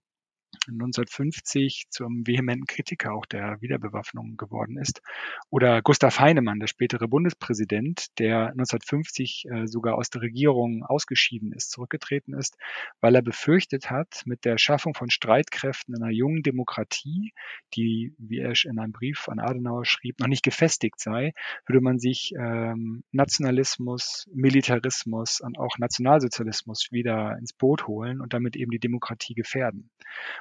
1950 0.75 1.87
zum 1.91 2.27
vehementen 2.27 2.67
Kritiker 2.67 3.13
auch 3.13 3.27
der 3.27 3.61
Wiederbewaffnung 3.61 4.37
geworden 4.37 4.79
ist. 4.79 5.03
Oder 5.51 5.83
Gustav 5.83 6.19
Heinemann, 6.19 6.61
der 6.61 6.67
spätere 6.67 7.09
Bundespräsident, 7.09 8.19
der 8.19 8.49
1950 8.49 9.47
äh, 9.51 9.67
sogar 9.67 9.97
aus 9.97 10.11
der 10.11 10.23
Regierung 10.23 10.85
ausgeschieden 10.85 11.53
ist, 11.53 11.71
zurückgetreten 11.71 12.35
ist, 12.35 12.57
weil 13.01 13.15
er 13.15 13.23
befürchtet 13.23 13.91
hat, 13.91 14.23
mit 14.25 14.45
der 14.45 14.59
Schaffung 14.59 14.95
von 14.95 15.11
Streitkräften 15.11 15.95
in 15.95 16.03
einer 16.03 16.13
jungen 16.13 16.43
Demokratie, 16.43 17.33
die, 17.75 18.15
wie 18.19 18.39
er 18.39 18.55
in 18.65 18.79
einem 18.79 18.93
Brief 18.93 19.29
an 19.29 19.39
Adenauer 19.39 19.85
schrieb, 19.85 20.19
noch 20.19 20.27
nicht 20.27 20.43
gefestigt 20.43 21.01
sei, 21.01 21.33
würde 21.67 21.81
man 21.81 21.99
sich 21.99 22.33
ähm, 22.39 23.05
Nationalismus, 23.13 24.29
Militarismus 24.33 25.41
und 25.41 25.59
auch 25.59 25.79
Nationalsozialismus 25.79 26.89
wieder 26.91 27.37
ins 27.39 27.53
Boot 27.53 27.87
holen 27.87 28.21
und 28.21 28.33
damit 28.35 28.57
eben 28.57 28.71
die 28.71 28.79
Demokratie 28.79 29.35
gefährden. 29.35 29.91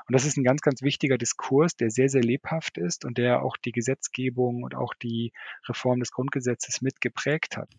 Und 0.07 0.13
das 0.19 0.25
ist 0.25 0.35
ein 0.35 0.43
ganz, 0.43 0.59
ganz 0.59 0.81
wichtiger 0.81 1.17
Diskurs, 1.17 1.77
der 1.77 1.91
sehr, 1.91 2.09
sehr 2.09 2.21
lebhaft 2.21 2.77
ist 2.77 3.05
und 3.05 3.17
der 3.17 3.41
auch 3.41 3.55
die 3.55 3.71
Gesetzgebung 3.71 4.63
und 4.63 4.75
auch 4.75 4.93
die 4.93 5.31
Reform 5.69 6.01
des 6.01 6.11
Grundgesetzes 6.11 6.81
mitgeprägt 6.81 7.55
hat. 7.55 7.69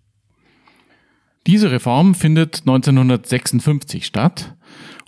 Diese 1.47 1.71
Reform 1.71 2.15
findet 2.15 2.61
1956 2.61 4.07
statt 4.07 4.57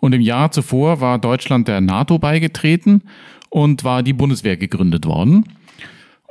und 0.03 0.13
im 0.13 0.21
Jahr 0.21 0.51
zuvor 0.51 1.01
war 1.01 1.19
Deutschland 1.19 1.69
der 1.69 1.81
NATO 1.81 2.19
beigetreten 2.19 3.05
und 3.49 3.83
war 3.83 4.03
die 4.03 4.13
Bundeswehr 4.13 4.59
gegründet 4.59 5.07
worden. 5.07 5.45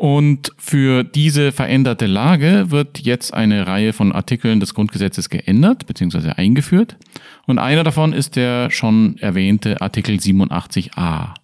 Und 0.01 0.51
für 0.58 1.03
diese 1.03 1.51
veränderte 1.51 2.08
Lage 2.08 2.72
wird 2.72 2.98
jetzt 3.01 3.36
eine 3.36 3.67
Reihe 3.67 3.93
von 3.93 4.12
Artikeln 4.12 4.60
des 4.60 4.74
Grundgesetzes 4.74 5.29
geändert 5.29 5.86
bzw. 5.86 6.31
eingeführt. 6.38 6.98
Und 7.46 7.60
einer 7.60 7.84
davon 7.84 8.12
ist 8.12 8.36
der 8.36 8.72
schon 8.72 9.20
erwähnte 9.20 9.79
Artikel 9.79 10.15
87a. 10.15 11.36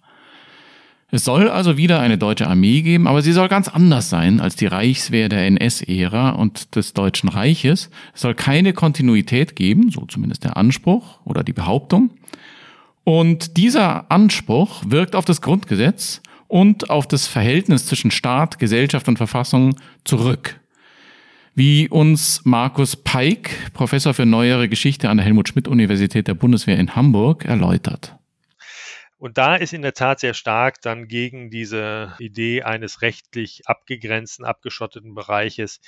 Es 1.12 1.24
soll 1.24 1.48
also 1.48 1.76
wieder 1.76 2.00
eine 2.00 2.18
deutsche 2.18 2.48
Armee 2.48 2.82
geben, 2.82 3.06
aber 3.06 3.22
sie 3.22 3.30
soll 3.30 3.46
ganz 3.46 3.68
anders 3.68 4.10
sein 4.10 4.40
als 4.40 4.56
die 4.56 4.66
Reichswehr 4.66 5.28
der 5.28 5.46
NS-Ära 5.46 6.30
und 6.30 6.74
des 6.74 6.94
Deutschen 6.94 7.28
Reiches. 7.28 7.90
Es 8.12 8.22
soll 8.22 8.34
keine 8.34 8.72
Kontinuität 8.72 9.54
geben, 9.54 9.92
so 9.92 10.04
zumindest 10.06 10.42
der 10.42 10.56
Anspruch 10.56 11.20
oder 11.24 11.44
die 11.44 11.52
Behauptung. 11.52 12.10
Und 13.04 13.56
dieser 13.56 14.10
Anspruch 14.10 14.82
wirkt 14.84 15.14
auf 15.14 15.24
das 15.24 15.42
Grundgesetz 15.42 16.22
und 16.48 16.90
auf 16.90 17.06
das 17.06 17.26
Verhältnis 17.26 17.86
zwischen 17.86 18.10
Staat, 18.10 18.58
Gesellschaft 18.58 19.06
und 19.06 19.18
Verfassung 19.18 19.76
zurück. 20.04 20.58
Wie 21.54 21.88
uns 21.88 22.44
Markus 22.44 22.96
Peik, 22.96 23.72
Professor 23.72 24.14
für 24.14 24.26
neuere 24.26 24.68
Geschichte 24.68 25.08
an 25.08 25.18
der 25.18 25.26
Helmut 25.26 25.48
Schmidt 25.48 25.68
Universität 25.68 26.28
der 26.28 26.34
Bundeswehr 26.34 26.78
in 26.78 26.94
Hamburg, 26.94 27.44
erläutert. 27.44 28.18
Und 29.18 29.36
da 29.36 29.56
ist 29.56 29.72
in 29.72 29.82
der 29.82 29.94
Tat 29.94 30.20
sehr 30.20 30.34
stark 30.34 30.80
dann 30.80 31.08
gegen 31.08 31.50
diese 31.50 32.14
Idee 32.20 32.62
eines 32.62 33.02
rechtlich 33.02 33.62
abgegrenzten, 33.66 34.44
abgeschotteten 34.44 35.12
Bereiches 35.16 35.80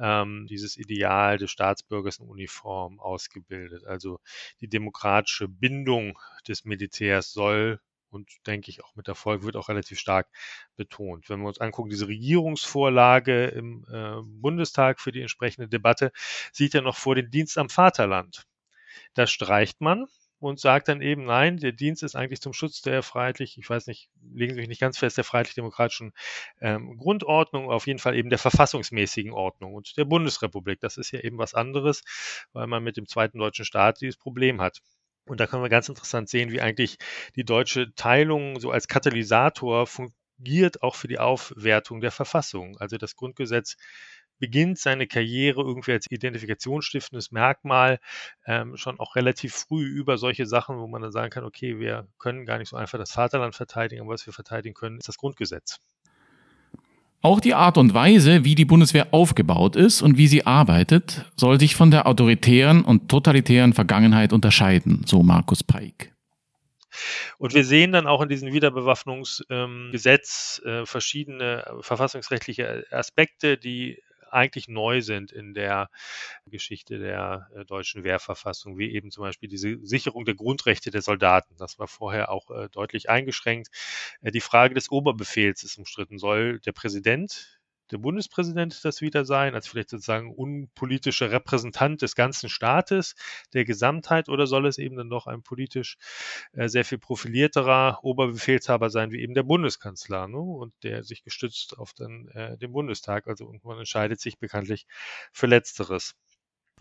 ähm, 0.00 0.48
dieses 0.50 0.76
Ideal 0.76 1.38
des 1.38 1.52
Staatsbürgers 1.52 2.18
in 2.18 2.26
Uniform 2.26 2.98
ausgebildet. 2.98 3.84
Also 3.86 4.18
die 4.60 4.68
demokratische 4.68 5.46
Bindung 5.46 6.18
des 6.48 6.64
Militärs 6.64 7.32
soll 7.32 7.78
und 8.12 8.30
denke 8.46 8.70
ich 8.70 8.84
auch 8.84 8.94
mit 8.96 9.08
Erfolg 9.08 9.42
wird 9.42 9.56
auch 9.56 9.68
relativ 9.68 9.98
stark 9.98 10.28
betont. 10.76 11.28
Wenn 11.28 11.40
wir 11.40 11.48
uns 11.48 11.60
angucken, 11.60 11.90
diese 11.90 12.08
Regierungsvorlage 12.08 13.46
im 13.46 13.84
äh, 13.90 14.22
Bundestag 14.22 15.00
für 15.00 15.12
die 15.12 15.22
entsprechende 15.22 15.68
Debatte 15.68 16.12
sieht 16.52 16.74
ja 16.74 16.80
noch 16.80 16.96
vor 16.96 17.14
den 17.14 17.30
Dienst 17.30 17.58
am 17.58 17.68
Vaterland. 17.68 18.44
Da 19.14 19.26
streicht 19.26 19.80
man 19.80 20.06
und 20.42 20.58
sagt 20.58 20.88
dann 20.88 21.00
eben, 21.02 21.24
nein, 21.24 21.58
der 21.58 21.72
Dienst 21.72 22.02
ist 22.02 22.16
eigentlich 22.16 22.40
zum 22.40 22.52
Schutz 22.52 22.82
der 22.82 23.02
freiheitlich, 23.02 23.56
ich 23.58 23.70
weiß 23.70 23.86
nicht, 23.86 24.10
legen 24.34 24.54
Sie 24.54 24.60
sich 24.60 24.68
nicht 24.68 24.80
ganz 24.80 24.98
fest, 24.98 25.16
der 25.16 25.24
freiheitlich-demokratischen 25.24 26.12
ähm, 26.60 26.96
Grundordnung, 26.98 27.70
auf 27.70 27.86
jeden 27.86 28.00
Fall 28.00 28.16
eben 28.16 28.28
der 28.28 28.38
verfassungsmäßigen 28.38 29.32
Ordnung 29.32 29.74
und 29.74 29.96
der 29.96 30.04
Bundesrepublik. 30.04 30.80
Das 30.80 30.96
ist 30.96 31.12
ja 31.12 31.20
eben 31.20 31.38
was 31.38 31.54
anderes, 31.54 32.02
weil 32.52 32.66
man 32.66 32.82
mit 32.82 32.96
dem 32.96 33.06
zweiten 33.06 33.38
deutschen 33.38 33.64
Staat 33.64 34.00
dieses 34.00 34.16
Problem 34.16 34.60
hat. 34.60 34.80
Und 35.26 35.40
da 35.40 35.46
können 35.46 35.62
wir 35.62 35.68
ganz 35.68 35.88
interessant 35.88 36.28
sehen, 36.28 36.50
wie 36.50 36.60
eigentlich 36.60 36.98
die 37.36 37.44
deutsche 37.44 37.94
Teilung 37.94 38.58
so 38.60 38.70
als 38.70 38.88
Katalysator 38.88 39.86
fungiert 39.86 40.82
auch 40.82 40.96
für 40.96 41.08
die 41.08 41.18
Aufwertung 41.18 42.00
der 42.00 42.10
Verfassung. 42.10 42.76
Also 42.78 42.98
das 42.98 43.16
Grundgesetz 43.16 43.76
beginnt 44.38 44.78
seine 44.78 45.06
Karriere 45.06 45.62
irgendwie 45.62 45.92
als 45.92 46.10
identifikationsstiftendes 46.10 47.30
Merkmal 47.30 48.00
ähm, 48.44 48.76
schon 48.76 48.98
auch 48.98 49.14
relativ 49.14 49.54
früh 49.54 49.84
über 49.84 50.18
solche 50.18 50.46
Sachen, 50.46 50.78
wo 50.78 50.88
man 50.88 51.02
dann 51.02 51.12
sagen 51.12 51.30
kann, 51.30 51.44
okay, 51.44 51.78
wir 51.78 52.08
können 52.18 52.44
gar 52.44 52.58
nicht 52.58 52.68
so 52.68 52.76
einfach 52.76 52.98
das 52.98 53.12
Vaterland 53.12 53.54
verteidigen, 53.54 54.02
aber 54.02 54.14
was 54.14 54.26
wir 54.26 54.32
verteidigen 54.32 54.74
können, 54.74 54.98
ist 54.98 55.08
das 55.08 55.18
Grundgesetz. 55.18 55.80
Auch 57.24 57.38
die 57.38 57.54
Art 57.54 57.78
und 57.78 57.94
Weise, 57.94 58.44
wie 58.44 58.56
die 58.56 58.64
Bundeswehr 58.64 59.06
aufgebaut 59.12 59.76
ist 59.76 60.02
und 60.02 60.18
wie 60.18 60.26
sie 60.26 60.44
arbeitet, 60.44 61.24
soll 61.36 61.60
sich 61.60 61.76
von 61.76 61.92
der 61.92 62.08
autoritären 62.08 62.84
und 62.84 63.08
totalitären 63.08 63.74
Vergangenheit 63.74 64.32
unterscheiden, 64.32 65.04
so 65.06 65.22
Markus 65.22 65.62
Peik. 65.62 66.12
Und 67.38 67.54
wir 67.54 67.64
sehen 67.64 67.92
dann 67.92 68.08
auch 68.08 68.22
in 68.22 68.28
diesem 68.28 68.52
Wiederbewaffnungsgesetz 68.52 70.62
ähm, 70.64 70.82
äh, 70.82 70.86
verschiedene 70.86 71.76
verfassungsrechtliche 71.80 72.86
Aspekte, 72.90 73.56
die 73.56 74.02
eigentlich 74.32 74.68
neu 74.68 75.02
sind 75.02 75.32
in 75.32 75.54
der 75.54 75.90
Geschichte 76.46 76.98
der 76.98 77.48
äh, 77.54 77.64
deutschen 77.64 78.04
Wehrverfassung, 78.04 78.78
wie 78.78 78.92
eben 78.92 79.10
zum 79.10 79.22
Beispiel 79.22 79.48
diese 79.48 79.78
Sicherung 79.84 80.24
der 80.24 80.34
Grundrechte 80.34 80.90
der 80.90 81.02
Soldaten. 81.02 81.56
Das 81.58 81.78
war 81.78 81.88
vorher 81.88 82.30
auch 82.30 82.50
äh, 82.50 82.68
deutlich 82.70 83.10
eingeschränkt. 83.10 83.68
Äh, 84.20 84.30
die 84.30 84.40
Frage 84.40 84.74
des 84.74 84.90
Oberbefehls 84.90 85.62
ist 85.62 85.78
umstritten. 85.78 86.18
Soll 86.18 86.60
der 86.60 86.72
Präsident 86.72 87.61
der 87.92 87.98
Bundespräsident 87.98 88.84
das 88.84 89.00
wieder 89.00 89.24
sein, 89.24 89.54
als 89.54 89.68
vielleicht 89.68 89.90
sozusagen 89.90 90.34
unpolitischer 90.34 91.30
Repräsentant 91.30 92.02
des 92.02 92.14
ganzen 92.14 92.48
Staates, 92.48 93.14
der 93.52 93.64
Gesamtheit, 93.64 94.28
oder 94.28 94.46
soll 94.46 94.66
es 94.66 94.78
eben 94.78 94.96
dann 94.96 95.10
doch 95.10 95.26
ein 95.26 95.42
politisch 95.42 95.98
äh, 96.52 96.68
sehr 96.68 96.84
viel 96.84 96.98
profilierterer 96.98 98.00
Oberbefehlshaber 98.02 98.90
sein, 98.90 99.12
wie 99.12 99.20
eben 99.20 99.34
der 99.34 99.42
Bundeskanzler, 99.42 100.28
ne? 100.28 100.38
und 100.38 100.72
der 100.82 101.04
sich 101.04 101.22
gestützt 101.22 101.78
auf 101.78 101.92
dann, 101.92 102.28
äh, 102.28 102.56
den 102.58 102.72
Bundestag, 102.72 103.26
also 103.28 103.52
man 103.62 103.78
entscheidet 103.78 104.20
sich 104.20 104.38
bekanntlich 104.38 104.86
für 105.32 105.46
Letzteres. 105.46 106.14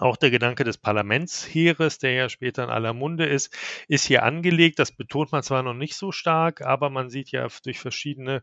Auch 0.01 0.17
der 0.17 0.31
Gedanke 0.31 0.63
des 0.63 0.79
Parlamentsheeres, 0.79 1.99
der 1.99 2.13
ja 2.13 2.29
später 2.29 2.63
in 2.63 2.71
aller 2.71 2.93
Munde 2.93 3.27
ist, 3.27 3.55
ist 3.87 4.05
hier 4.05 4.23
angelegt. 4.23 4.79
Das 4.79 4.91
betont 4.91 5.31
man 5.31 5.43
zwar 5.43 5.61
noch 5.61 5.75
nicht 5.75 5.95
so 5.95 6.11
stark, 6.11 6.61
aber 6.61 6.89
man 6.89 7.09
sieht 7.11 7.29
ja 7.29 7.47
durch 7.63 7.79
verschiedene 7.79 8.41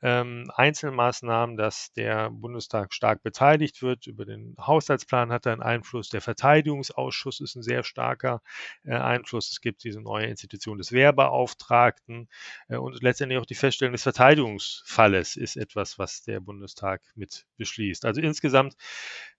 ähm, 0.00 0.50
Einzelmaßnahmen, 0.54 1.56
dass 1.56 1.92
der 1.92 2.30
Bundestag 2.30 2.94
stark 2.94 3.22
beteiligt 3.22 3.82
wird. 3.82 4.06
Über 4.06 4.24
den 4.24 4.54
Haushaltsplan 4.58 5.32
hat 5.32 5.46
er 5.46 5.52
einen 5.52 5.62
Einfluss. 5.62 6.08
Der 6.08 6.20
Verteidigungsausschuss 6.20 7.40
ist 7.40 7.56
ein 7.56 7.62
sehr 7.62 7.82
starker 7.82 8.40
äh, 8.84 8.92
Einfluss. 8.92 9.50
Es 9.50 9.60
gibt 9.60 9.82
diese 9.84 10.00
neue 10.00 10.26
Institution 10.26 10.78
des 10.78 10.92
Wehrbeauftragten 10.92 12.28
äh, 12.68 12.76
und 12.76 13.02
letztendlich 13.02 13.40
auch 13.40 13.46
die 13.46 13.54
Feststellung 13.54 13.92
des 13.92 14.04
Verteidigungsfalles 14.04 15.36
ist 15.36 15.56
etwas, 15.56 15.98
was 15.98 16.22
der 16.22 16.40
Bundestag 16.40 17.02
mit 17.16 17.46
beschließt. 17.56 18.04
Also 18.04 18.20
insgesamt 18.20 18.76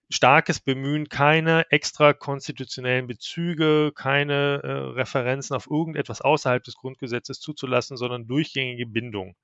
starkes 0.10 0.60
Bemühen, 0.60 1.08
keine 1.08 1.70
extra 1.70 2.14
konstitutionellen 2.14 3.08
Bezüge, 3.08 3.92
keine 3.94 4.62
äh, 4.64 4.72
Referenzen 4.72 5.56
auf 5.56 5.70
irgendetwas 5.70 6.22
außerhalb 6.22 6.64
des 6.64 6.76
Grundgesetzes 6.76 7.40
zuzulassen, 7.40 7.96
sondern 7.96 8.28
durchgängige 8.28 8.88
Bindung 8.88 9.36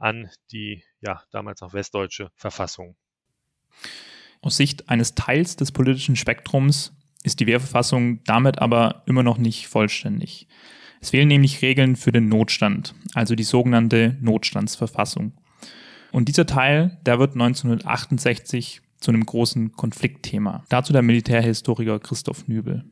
an 0.00 0.28
die 0.50 0.82
ja 1.00 1.22
damals 1.30 1.60
noch 1.60 1.72
westdeutsche 1.72 2.30
Verfassung. 2.34 2.96
Aus 4.42 4.56
Sicht 4.56 4.88
eines 4.88 5.14
Teils 5.14 5.56
des 5.56 5.70
politischen 5.70 6.16
Spektrums 6.16 6.92
ist 7.22 7.40
die 7.40 7.46
Wehrverfassung 7.46 8.24
damit 8.24 8.58
aber 8.58 9.02
immer 9.06 9.22
noch 9.22 9.38
nicht 9.38 9.68
vollständig. 9.68 10.48
Es 11.00 11.10
fehlen 11.10 11.28
nämlich 11.28 11.62
Regeln 11.62 11.96
für 11.96 12.12
den 12.12 12.28
Notstand, 12.28 12.94
also 13.14 13.34
die 13.34 13.44
sogenannte 13.44 14.16
Notstandsverfassung. 14.20 15.32
Und 16.12 16.28
dieser 16.28 16.46
Teil, 16.46 16.98
der 17.06 17.18
wird 17.18 17.32
1968 17.32 18.82
zu 18.98 19.10
einem 19.10 19.24
großen 19.24 19.72
Konfliktthema. 19.72 20.64
Dazu 20.68 20.92
der 20.92 21.02
Militärhistoriker 21.02 22.00
Christoph 22.00 22.48
Nübel. 22.48 22.84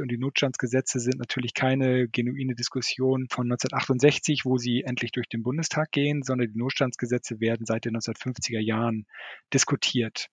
Und 0.00 0.10
die 0.10 0.18
Notstandsgesetze 0.18 1.00
sind 1.00 1.18
natürlich 1.18 1.54
keine 1.54 2.08
genuine 2.08 2.54
Diskussion 2.54 3.26
von 3.30 3.46
1968, 3.46 4.44
wo 4.44 4.58
sie 4.58 4.82
endlich 4.82 5.12
durch 5.12 5.28
den 5.28 5.42
Bundestag 5.42 5.90
gehen, 5.92 6.22
sondern 6.22 6.52
die 6.52 6.58
Notstandsgesetze 6.58 7.40
werden 7.40 7.66
seit 7.66 7.84
den 7.84 7.96
1950er 7.96 8.60
Jahren 8.60 9.06
diskutiert. 9.52 10.28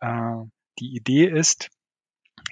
Äh, 0.00 0.42
die 0.78 0.94
Idee 0.94 1.26
ist, 1.26 1.70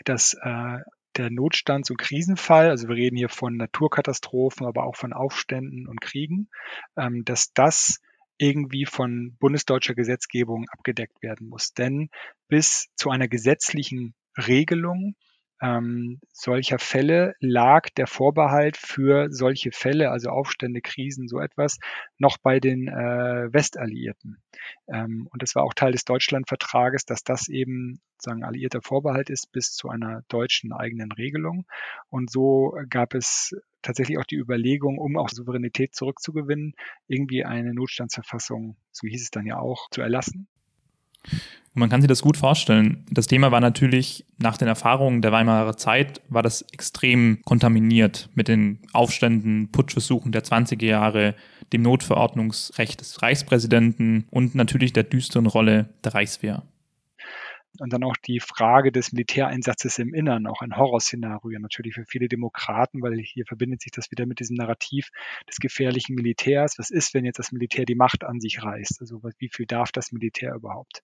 dass 0.05 0.35
äh, 0.35 0.79
der 1.17 1.31
Notstands- 1.31 1.91
und 1.91 1.99
Krisenfall, 1.99 2.71
also 2.71 2.89
wir 2.89 2.97
reden 2.97 3.17
hier 3.17 3.29
von 3.29 3.57
Naturkatastrophen, 3.57 4.67
aber 4.67 4.85
auch 4.85 4.97
von 4.97 5.13
Aufständen 5.13 5.87
und 5.87 6.01
Kriegen, 6.01 6.49
ähm, 6.97 7.25
dass 7.25 7.53
das 7.53 8.01
irgendwie 8.39 8.85
von 8.85 9.35
bundesdeutscher 9.39 9.95
Gesetzgebung 9.95 10.67
abgedeckt 10.69 11.23
werden 11.23 11.49
muss. 11.49 11.73
Denn 11.73 12.11
bis 12.49 12.89
zu 12.97 13.11
einer 13.11 13.29
gesetzlichen 13.29 14.15
Regelung 14.37 15.17
ähm, 15.61 16.21
solcher 16.33 16.79
Fälle 16.79 17.35
lag 17.41 17.89
der 17.97 18.07
Vorbehalt 18.07 18.77
für 18.77 19.29
solche 19.31 19.73
Fälle, 19.73 20.11
also 20.11 20.31
Aufstände, 20.31 20.81
Krisen, 20.81 21.29
so 21.29 21.41
etwas, 21.41 21.79
noch 22.19 22.39
bei 22.39 22.61
den 22.61 22.89
äh, 22.89 23.53
Westalliierten. 23.53 24.43
Ähm, 24.89 25.29
und 25.33 25.43
es 25.43 25.55
war 25.55 25.65
auch 25.65 25.75
Teil 25.75 25.93
des 25.93 26.05
Deutschlandvertrages, 26.05 27.05
dass 27.07 27.25
das 27.25 27.49
eben 27.49 28.01
sozusagen 28.17 28.45
alliierter 28.45 28.83
Vorbehalt 28.83 29.31
ist 29.31 29.53
bis 29.53 29.73
zu 29.73 29.89
einer 29.89 30.23
deutschen 30.29 30.73
eigenen 30.73 31.13
Regelung. 31.13 31.67
Und 32.09 32.31
so 32.31 32.77
gab 32.89 33.15
es 33.15 33.55
tatsächlich 33.83 34.19
auch 34.19 34.25
die 34.25 34.37
Überlegung, 34.37 34.99
um 34.99 35.17
auch 35.17 35.29
Souveränität 35.29 35.95
zurückzugewinnen, 35.95 36.75
irgendwie 37.07 37.45
eine 37.45 37.73
Notstandsverfassung, 37.73 38.77
so 38.91 39.07
hieß 39.07 39.23
es 39.23 39.31
dann 39.31 39.47
ja 39.47 39.59
auch, 39.59 39.89
zu 39.91 40.03
erlassen. 40.03 40.49
Man 41.79 41.91
kann 41.91 42.01
sich 42.01 42.09
das 42.09 42.23
gut 42.23 42.39
vorstellen. 42.39 43.05
Das 43.11 43.27
Thema 43.27 43.51
war 43.53 43.61
natürlich 43.61 44.25
nach 44.39 44.57
den 44.57 44.67
Erfahrungen 44.67 45.21
der 45.21 45.31
Weimarer 45.31 45.77
Zeit 45.77 46.23
war 46.31 46.43
das 46.43 46.63
extrem 46.73 47.43
kontaminiert 47.45 48.31
mit 48.35 48.49
den 48.49 48.79
Aufständen, 48.95 49.71
Putschversuchen 49.73 50.33
der 50.33 50.43
20er 50.43 50.87
Jahre, 50.87 51.35
dem 51.75 51.83
Notverordnungsrecht 51.83 53.01
des 53.01 53.21
Reichspräsidenten 53.21 54.27
und 54.31 54.55
natürlich 54.55 54.95
der 54.95 55.03
düsteren 55.03 55.45
Rolle 55.45 55.91
der 56.03 56.15
Reichswehr. 56.15 56.63
Und 57.81 57.93
dann 57.93 58.05
auch 58.05 58.17
die 58.17 58.41
Frage 58.41 58.93
des 58.93 59.13
Militäreinsatzes 59.13 59.99
im 59.99 60.15
Innern, 60.15 60.47
auch 60.47 60.63
ein 60.63 60.77
Horrorszenario 60.77 61.59
natürlich 61.59 61.95
für 61.95 62.05
viele 62.07 62.29
Demokraten, 62.29 63.03
weil 63.03 63.19
hier 63.19 63.45
verbindet 63.47 63.83
sich 63.83 63.93
das 63.93 64.11
wieder 64.11 64.27
mit 64.27 64.41
diesem 64.41 64.57
Narrativ 64.57 65.11
des 65.49 65.57
gefährlichen 65.57 66.15
Militärs. 66.15 66.79
Was 66.79 66.91
ist, 66.91 67.15
wenn 67.15 67.25
jetzt 67.25 67.39
das 67.39 67.53
Militär 67.53 67.85
die 67.85 67.95
Macht 67.95 68.25
an 68.25 68.41
sich 68.41 68.63
reißt? 68.63 69.01
Also 69.01 69.21
wie 69.39 69.49
viel 69.49 69.67
darf 69.67 69.93
das 69.93 70.13
Militär 70.13 70.55
überhaupt? 70.55 71.03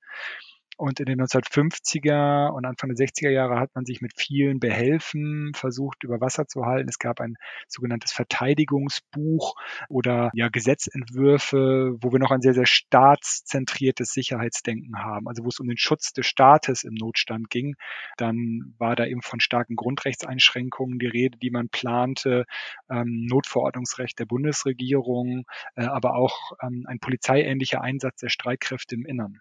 Und 0.82 0.98
in 0.98 1.06
den 1.06 1.20
1950er 1.22 2.48
und 2.48 2.64
Anfang 2.64 2.92
der 2.92 3.06
60er 3.06 3.30
Jahre 3.30 3.60
hat 3.60 3.70
man 3.76 3.84
sich 3.84 4.00
mit 4.00 4.14
vielen 4.16 4.58
Behelfen 4.58 5.52
versucht, 5.54 6.02
über 6.02 6.20
Wasser 6.20 6.48
zu 6.48 6.66
halten. 6.66 6.88
Es 6.88 6.98
gab 6.98 7.20
ein 7.20 7.36
sogenanntes 7.68 8.10
Verteidigungsbuch 8.10 9.54
oder 9.88 10.32
ja, 10.34 10.48
Gesetzentwürfe, 10.48 11.94
wo 12.00 12.10
wir 12.10 12.18
noch 12.18 12.32
ein 12.32 12.40
sehr, 12.40 12.54
sehr 12.54 12.66
staatszentriertes 12.66 14.12
Sicherheitsdenken 14.12 14.98
haben. 14.98 15.28
Also 15.28 15.44
wo 15.44 15.50
es 15.50 15.60
um 15.60 15.68
den 15.68 15.78
Schutz 15.78 16.12
des 16.14 16.26
Staates 16.26 16.82
im 16.82 16.94
Notstand 16.94 17.48
ging. 17.48 17.76
Dann 18.16 18.74
war 18.76 18.96
da 18.96 19.06
eben 19.06 19.22
von 19.22 19.38
starken 19.38 19.76
Grundrechtseinschränkungen 19.76 20.98
die 20.98 21.06
Rede, 21.06 21.38
die 21.38 21.52
man 21.52 21.68
plante, 21.68 22.44
ähm, 22.90 23.26
Notverordnungsrecht 23.30 24.18
der 24.18 24.26
Bundesregierung, 24.26 25.44
äh, 25.76 25.84
aber 25.84 26.16
auch 26.16 26.54
ähm, 26.60 26.86
ein 26.88 26.98
polizeiähnlicher 26.98 27.82
Einsatz 27.82 28.18
der 28.18 28.30
Streitkräfte 28.30 28.96
im 28.96 29.06
Innern. 29.06 29.38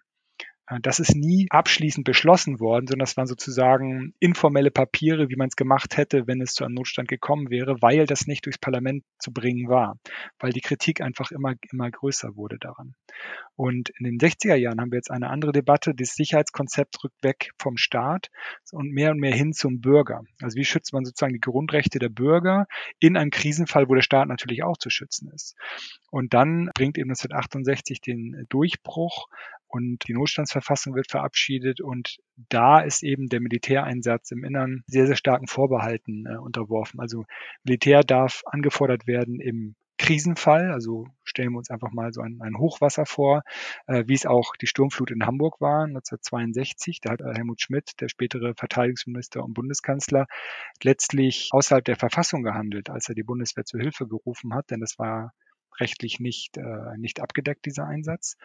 Äh, 0.66 0.78
das 0.80 1.00
ist 1.00 1.14
nie 1.14 1.46
abschließend 1.50 2.04
beschlossen 2.04 2.60
worden, 2.60 2.86
sondern 2.86 3.04
das 3.04 3.16
waren 3.16 3.26
sozusagen 3.26 4.14
informelle 4.20 4.70
Papiere, 4.70 5.28
wie 5.28 5.36
man 5.36 5.48
es 5.48 5.56
gemacht 5.56 5.96
hätte, 5.96 6.26
wenn 6.26 6.40
es 6.40 6.54
zu 6.54 6.64
einem 6.64 6.74
Notstand 6.74 7.08
gekommen 7.08 7.50
wäre, 7.50 7.80
weil 7.80 8.06
das 8.06 8.26
nicht 8.26 8.46
durchs 8.46 8.58
Parlament 8.58 9.04
zu 9.18 9.32
bringen 9.32 9.68
war, 9.68 9.98
weil 10.38 10.52
die 10.52 10.60
Kritik 10.60 11.00
einfach 11.00 11.30
immer, 11.30 11.54
immer 11.70 11.90
größer 11.90 12.36
wurde 12.36 12.58
daran. 12.58 12.94
Und 13.54 13.90
in 13.98 14.04
den 14.04 14.18
60er 14.18 14.54
Jahren 14.54 14.80
haben 14.80 14.90
wir 14.90 14.98
jetzt 14.98 15.10
eine 15.10 15.28
andere 15.28 15.52
Debatte. 15.52 15.94
Das 15.94 16.14
Sicherheitskonzept 16.14 17.04
rückt 17.04 17.22
weg 17.22 17.50
vom 17.58 17.76
Staat 17.76 18.30
und 18.72 18.90
mehr 18.90 19.10
und 19.10 19.18
mehr 19.18 19.34
hin 19.34 19.52
zum 19.52 19.80
Bürger. 19.80 20.22
Also 20.40 20.56
wie 20.56 20.64
schützt 20.64 20.92
man 20.92 21.04
sozusagen 21.04 21.34
die 21.34 21.40
Grundrechte 21.40 21.98
der 21.98 22.08
Bürger 22.08 22.66
in 22.98 23.16
einem 23.16 23.30
Krisenfall, 23.30 23.88
wo 23.88 23.94
der 23.94 24.02
Staat 24.02 24.28
natürlich 24.28 24.62
auch 24.62 24.78
zu 24.78 24.90
schützen 24.90 25.30
ist. 25.34 25.54
Und 26.10 26.34
dann 26.34 26.70
bringt 26.74 26.98
eben 26.98 27.10
1968 27.10 28.00
den 28.00 28.46
Durchbruch 28.48 29.28
und 29.72 30.06
die 30.06 30.12
Notstandsverfassung 30.12 30.94
wird 30.94 31.10
verabschiedet 31.10 31.80
und 31.80 32.18
da 32.48 32.80
ist 32.80 33.02
eben 33.02 33.28
der 33.28 33.40
Militäreinsatz 33.40 34.30
im 34.30 34.44
Innern 34.44 34.84
sehr, 34.86 35.06
sehr 35.06 35.16
starken 35.16 35.46
Vorbehalten 35.46 36.26
äh, 36.26 36.36
unterworfen. 36.36 37.00
Also 37.00 37.24
Militär 37.64 38.02
darf 38.02 38.42
angefordert 38.44 39.06
werden 39.06 39.40
im 39.40 39.74
Krisenfall, 39.96 40.72
also 40.72 41.06
stellen 41.22 41.52
wir 41.52 41.58
uns 41.58 41.70
einfach 41.70 41.92
mal 41.92 42.12
so 42.12 42.20
ein, 42.22 42.40
ein 42.42 42.58
Hochwasser 42.58 43.06
vor, 43.06 43.44
äh, 43.86 44.04
wie 44.06 44.14
es 44.14 44.26
auch 44.26 44.56
die 44.56 44.66
Sturmflut 44.66 45.10
in 45.10 45.24
Hamburg 45.24 45.60
war 45.60 45.84
1962. 45.84 47.00
Da 47.00 47.12
hat 47.12 47.20
äh, 47.20 47.32
Helmut 47.34 47.62
Schmidt, 47.62 48.00
der 48.00 48.08
spätere 48.08 48.54
Verteidigungsminister 48.54 49.42
und 49.42 49.54
Bundeskanzler, 49.54 50.26
letztlich 50.82 51.48
außerhalb 51.52 51.84
der 51.84 51.96
Verfassung 51.96 52.42
gehandelt, 52.42 52.90
als 52.90 53.08
er 53.08 53.14
die 53.14 53.22
Bundeswehr 53.22 53.64
zur 53.64 53.80
Hilfe 53.80 54.06
gerufen 54.06 54.54
hat, 54.54 54.70
denn 54.70 54.80
das 54.80 54.98
war 54.98 55.32
rechtlich 55.80 56.20
nicht, 56.20 56.56
äh, 56.56 56.96
nicht 56.96 57.20
abgedeckt, 57.20 57.66
dieser 57.66 57.86
Einsatz. 57.86 58.36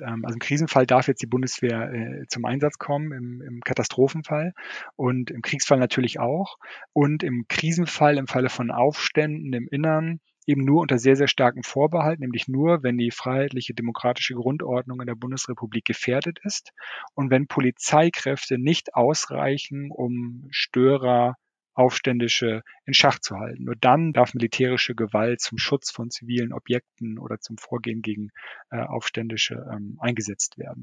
Ähm, 0.00 0.24
also 0.24 0.34
im 0.34 0.40
Krisenfall 0.40 0.86
darf 0.86 1.08
jetzt 1.08 1.22
die 1.22 1.26
Bundeswehr 1.26 1.92
äh, 1.92 2.26
zum 2.28 2.44
Einsatz 2.44 2.78
kommen, 2.78 3.12
im, 3.12 3.42
im 3.42 3.60
Katastrophenfall 3.60 4.52
und 4.96 5.30
im 5.30 5.42
Kriegsfall 5.42 5.78
natürlich 5.78 6.20
auch. 6.20 6.56
Und 6.92 7.22
im 7.22 7.46
Krisenfall, 7.48 8.18
im 8.18 8.26
Falle 8.26 8.48
von 8.48 8.70
Aufständen 8.70 9.52
im 9.52 9.68
Innern, 9.68 10.20
eben 10.46 10.64
nur 10.64 10.82
unter 10.82 10.98
sehr, 10.98 11.16
sehr 11.16 11.26
starken 11.26 11.62
Vorbehalt, 11.62 12.20
nämlich 12.20 12.46
nur, 12.46 12.82
wenn 12.82 12.96
die 12.96 13.10
freiheitliche 13.10 13.74
demokratische 13.74 14.34
Grundordnung 14.34 15.00
in 15.00 15.06
der 15.06 15.16
Bundesrepublik 15.16 15.84
gefährdet 15.84 16.38
ist 16.44 16.72
und 17.14 17.30
wenn 17.30 17.48
Polizeikräfte 17.48 18.56
nicht 18.56 18.94
ausreichen, 18.94 19.90
um 19.90 20.46
Störer 20.50 21.36
Aufständische 21.76 22.62
in 22.86 22.94
Schach 22.94 23.18
zu 23.18 23.36
halten. 23.36 23.64
Nur 23.64 23.76
dann 23.80 24.12
darf 24.12 24.34
militärische 24.34 24.94
Gewalt 24.94 25.40
zum 25.40 25.58
Schutz 25.58 25.90
von 25.90 26.10
zivilen 26.10 26.52
Objekten 26.52 27.18
oder 27.18 27.38
zum 27.38 27.58
Vorgehen 27.58 28.02
gegen 28.02 28.30
äh, 28.70 28.78
Aufständische 28.78 29.66
ähm, 29.70 29.98
eingesetzt 30.00 30.58
werden. 30.58 30.82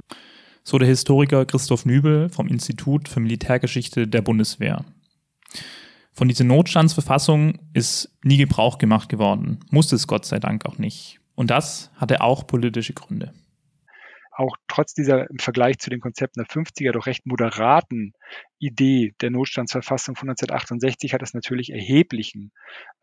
So 0.63 0.77
der 0.77 0.87
Historiker 0.87 1.45
Christoph 1.45 1.85
Nübel 1.85 2.29
vom 2.29 2.47
Institut 2.47 3.09
für 3.09 3.19
Militärgeschichte 3.19 4.07
der 4.07 4.21
Bundeswehr. 4.21 4.85
Von 6.13 6.27
dieser 6.27 6.45
Notstandsverfassung 6.45 7.59
ist 7.73 8.15
nie 8.23 8.37
Gebrauch 8.37 8.77
gemacht 8.77 9.09
geworden, 9.09 9.59
musste 9.71 9.95
es 9.95 10.07
Gott 10.07 10.25
sei 10.25 10.39
Dank 10.39 10.65
auch 10.65 10.77
nicht. 10.77 11.19
Und 11.35 11.49
das 11.49 11.91
hatte 11.95 12.21
auch 12.21 12.45
politische 12.45 12.93
Gründe 12.93 13.33
auch 14.35 14.57
trotz 14.67 14.93
dieser 14.93 15.29
im 15.29 15.37
Vergleich 15.37 15.79
zu 15.79 15.89
den 15.89 15.99
Konzepten 15.99 16.39
der 16.39 16.47
50er 16.47 16.91
doch 16.91 17.05
recht 17.05 17.25
moderaten 17.25 18.13
Idee 18.59 19.13
der 19.21 19.29
Notstandsverfassung 19.29 20.15
von 20.15 20.29
1968 20.29 21.13
hat 21.13 21.21
es 21.21 21.33
natürlich 21.33 21.71
erheblichen 21.71 22.51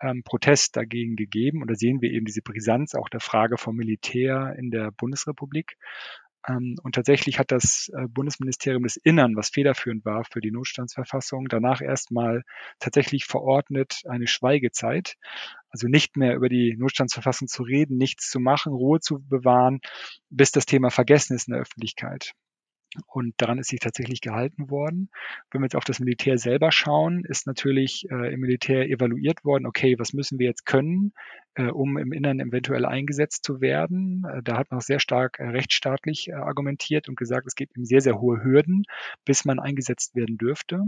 ähm, 0.01 0.23
Protest 0.25 0.77
dagegen 0.77 1.17
gegeben. 1.17 1.63
Und 1.63 1.71
da 1.71 1.75
sehen 1.75 2.01
wir 2.01 2.11
eben 2.11 2.27
diese 2.27 2.43
Brisanz 2.43 2.95
auch 2.95 3.09
der 3.09 3.21
Frage 3.21 3.59
vom 3.59 3.77
Militär 3.77 4.55
in 4.59 4.71
der 4.71 4.91
Bundesrepublik. 4.91 5.77
Ähm, 6.49 6.77
und 6.83 6.95
tatsächlich 6.95 7.39
hat 7.39 7.51
das 7.51 7.91
äh, 7.95 8.07
Bundesministerium 8.09 8.83
des 8.83 8.97
Innern, 8.97 9.37
was 9.37 9.51
federführend 9.51 10.05
war 10.05 10.25
für 10.25 10.41
die 10.41 10.51
Notstandsverfassung, 10.51 11.49
danach 11.49 11.81
erstmal 11.81 12.43
tatsächlich 12.79 13.25
verordnet 13.27 14.03
eine 14.09 14.27
Schweigezeit. 14.27 15.17
Also 15.71 15.89
nicht 15.89 16.17
mehr 16.17 16.35
über 16.35 16.49
die 16.49 16.77
Notstandsverfassung 16.77 17.49
zu 17.49 17.63
reden, 17.63 17.97
nichts 17.97 18.31
zu 18.31 18.41
machen, 18.41 18.73
Ruhe 18.73 19.01
zu 19.01 19.21
bewahren, 19.21 19.81
bis 20.29 20.53
das 20.53 20.67
Thema 20.67 20.91
vergessen 20.91 21.35
ist 21.35 21.49
in 21.49 21.53
der 21.53 21.63
Öffentlichkeit. 21.63 22.33
Und 23.07 23.35
daran 23.37 23.59
ist 23.59 23.69
sich 23.69 23.79
tatsächlich 23.79 24.21
gehalten 24.21 24.69
worden. 24.69 25.11
Wenn 25.51 25.61
wir 25.61 25.67
jetzt 25.67 25.77
auf 25.77 25.85
das 25.85 26.01
Militär 26.01 26.39
selber 26.39 26.73
schauen, 26.73 27.25
ist 27.25 27.47
natürlich 27.47 28.05
äh, 28.11 28.33
im 28.33 28.41
Militär 28.41 28.89
evaluiert 28.89 29.45
worden, 29.45 29.67
okay, 29.67 29.97
was 29.99 30.13
müssen 30.13 30.41
wir 30.41 30.49
jetzt 30.49 30.67
können, 30.67 31.13
äh, 31.55 31.67
um 31.67 31.99
im 31.99 32.13
Innern 32.13 32.41
eventuell 32.41 32.85
eingesetzt 32.85 33.45
zu 33.45 33.61
werden. 33.61 34.25
Äh, 34.25 34.43
da 34.43 34.59
hat 34.59 34.71
man 34.71 34.79
auch 34.79 34.85
sehr 34.85 34.99
stark 34.99 35.39
äh, 35.39 35.45
rechtsstaatlich 35.45 36.29
äh, 36.29 36.33
argumentiert 36.33 37.09
und 37.09 37.17
gesagt, 37.17 37.47
es 37.47 37.55
gibt 37.55 37.77
eben 37.77 37.85
sehr, 37.85 38.01
sehr 38.01 38.21
hohe 38.21 38.43
Hürden, 38.43 38.83
bis 39.25 39.45
man 39.45 39.61
eingesetzt 39.61 40.17
werden 40.17 40.37
dürfte. 40.37 40.83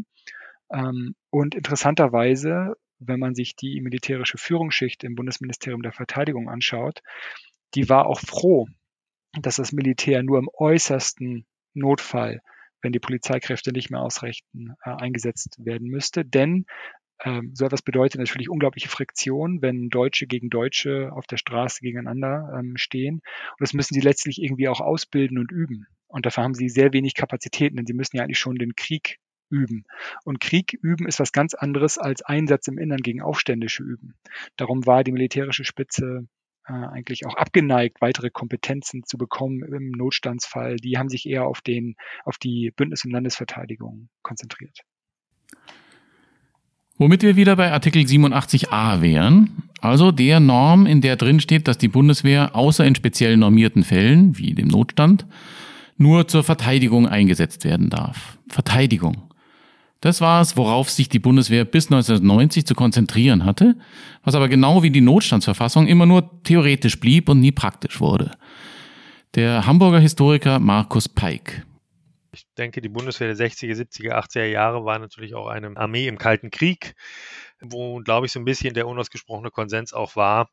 Ähm, 0.73 1.14
und 1.31 1.55
interessanterweise, 1.55 2.75
wenn 3.07 3.21
man 3.21 3.35
sich 3.35 3.57
die 3.57 3.81
militärische 3.81 4.38
Führungsschicht 4.38 5.05
im 5.05 5.15
Bundesministerium 5.15 5.83
der 5.83 5.93
Verteidigung 5.93 6.49
anschaut, 6.49 7.03
die 7.75 7.88
war 7.88 8.07
auch 8.07 8.21
froh, 8.21 8.67
dass 9.41 9.57
das 9.57 9.73
Militär 9.73 10.23
nur 10.23 10.38
im 10.38 10.49
äußersten 10.53 11.47
Notfall 11.75 12.41
wenn 12.83 12.93
die 12.93 13.01
Polizeikräfte 13.01 13.73
nicht 13.73 13.91
mehr 13.91 14.01
ausreichend 14.01 14.47
äh, 14.85 14.91
eingesetzt 14.91 15.57
werden 15.65 15.88
müsste. 15.88 16.25
Denn 16.25 16.67
ähm, 17.25 17.53
so 17.55 17.65
etwas 17.65 17.83
bedeutet 17.83 18.19
natürlich 18.19 18.51
unglaubliche 18.51 18.88
Friktion, 18.88 19.62
wenn 19.62 19.88
Deutsche 19.88 20.27
gegen 20.27 20.51
Deutsche 20.51 21.11
auf 21.12 21.27
der 21.27 21.37
Straße 21.37 21.81
gegeneinander 21.81 22.53
ähm, 22.59 22.77
stehen. 22.77 23.17
Und 23.17 23.61
das 23.61 23.73
müssen 23.73 23.95
sie 23.95 24.01
letztlich 24.01 24.43
irgendwie 24.43 24.69
auch 24.69 24.81
ausbilden 24.81 25.38
und 25.38 25.51
üben. 25.53 25.87
Und 26.09 26.27
dafür 26.27 26.45
haben 26.45 26.55
sie 26.55 26.69
sehr 26.69 26.93
wenig 26.93 27.15
Kapazitäten, 27.15 27.77
denn 27.77 27.87
sie 27.87 27.95
müssen 27.95 28.17
ja 28.17 28.25
eigentlich 28.25 28.38
schon 28.38 28.57
den 28.57 28.75
Krieg 28.75 29.19
üben. 29.53 29.85
Und 30.25 30.41
Krieg 30.41 30.73
üben 30.83 31.07
ist 31.07 31.21
was 31.21 31.33
ganz 31.33 31.55
anderes 31.55 31.99
als 31.99 32.23
Einsatz 32.23 32.67
im 32.67 32.79
Innern 32.79 33.01
gegen 33.01 33.23
Aufständische 33.23 33.85
üben. 33.85 34.15
Darum 34.57 34.87
war 34.87 35.05
die 35.05 35.12
militärische 35.12 35.65
Spitze 35.65 36.27
äh, 36.67 36.73
eigentlich 36.73 37.27
auch 37.27 37.37
abgeneigt, 37.37 38.01
weitere 38.01 38.31
Kompetenzen 38.31 39.05
zu 39.05 39.19
bekommen 39.19 39.62
im 39.62 39.91
Notstandsfall. 39.91 40.77
Die 40.77 40.97
haben 40.97 41.09
sich 41.09 41.29
eher 41.29 41.47
auf 41.47 41.61
den, 41.61 41.97
auf 42.25 42.38
die 42.38 42.73
Bündnis- 42.75 43.05
und 43.05 43.11
Landesverteidigung 43.11 44.09
konzentriert. 44.23 44.81
Womit 46.99 47.23
wir 47.23 47.37
wieder 47.37 47.57
bei 47.57 47.73
Artikel 47.73 48.03
87a 48.03 49.01
wären, 49.01 49.65
also 49.81 50.12
der 50.12 50.38
Norm, 50.38 50.87
in 50.87 51.01
der 51.01 51.17
drin 51.17 51.41
steht, 51.41 51.67
dass 51.67 51.79
die 51.79 51.88
Bundeswehr 51.88 52.55
außer 52.55 52.85
in 52.85 52.95
speziell 52.95 53.37
normierten 53.37 53.83
Fällen, 53.83 54.38
wie 54.38 54.55
dem 54.55 54.69
Notstand, 54.69 55.27
nur 55.97 56.29
zur 56.29 56.45
Verteidigung 56.45 57.09
eingesetzt 57.09 57.65
werden 57.65 57.91
darf. 57.91 58.38
Verteidigung. 58.49 59.32
Das 60.03 60.21
war 60.21 60.43
es, 60.43 60.57
worauf 60.57 60.91
sich 60.91 61.09
die 61.09 61.21
Bundeswehr 61.21 61.65
bis 61.65 61.87
1990 61.87 62.67
zu 62.67 62.75
konzentrieren 62.75 63.45
hatte, 63.45 63.77
was 64.25 64.35
aber 64.35 64.49
genau 64.49 64.83
wie 64.83 64.91
die 64.91 65.01
Notstandsverfassung 65.01 65.87
immer 65.87 66.07
nur 66.07 66.43
theoretisch 66.43 66.99
blieb 66.99 67.29
und 67.29 67.38
nie 67.38 67.53
praktisch 67.53 68.01
wurde. 68.01 68.33
Der 69.37 69.65
Hamburger 69.65 70.01
Historiker 70.01 70.59
Markus 70.59 71.09
Peik. 71.09 71.65
Ich 72.33 72.45
denke, 72.59 72.81
die 72.81 72.88
Bundeswehr 72.88 73.33
der 73.33 73.49
60er, 73.49 73.75
70er, 73.77 74.15
80er 74.15 74.47
Jahre 74.47 74.85
war 74.85 74.99
natürlich 74.99 75.37
auch 75.37 75.47
eine 75.47 75.77
Armee 75.77 76.09
im 76.09 76.19
Kalten 76.19 76.51
Krieg, 76.51 76.97
wo, 77.61 78.01
glaube 78.01 78.27
ich, 78.27 78.33
so 78.33 78.41
ein 78.41 78.45
bisschen 78.45 78.75
der 78.75 78.88
unausgesprochene 78.88 79.51
Konsens 79.51 79.93
auch 79.93 80.17
war, 80.17 80.51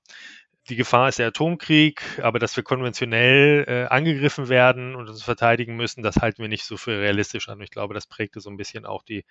die 0.67 0.75
Gefahr 0.75 1.09
ist 1.09 1.19
der 1.19 1.27
Atomkrieg, 1.27 2.03
aber 2.21 2.37
dass 2.37 2.55
wir 2.55 2.63
konventionell 2.63 3.65
äh, 3.67 3.85
angegriffen 3.87 4.49
werden 4.49 4.95
und 4.95 5.09
uns 5.09 5.23
verteidigen 5.23 5.75
müssen, 5.75 6.03
das 6.03 6.17
halten 6.17 6.41
wir 6.41 6.49
nicht 6.49 6.65
so 6.65 6.77
für 6.77 6.99
realistisch 6.99 7.49
an. 7.49 7.61
Ich 7.61 7.71
glaube, 7.71 7.93
das 7.93 8.05
prägte 8.05 8.39
so 8.39 8.49
ein 8.49 8.57
bisschen 8.57 8.85
auch 8.85 9.03
die, 9.03 9.25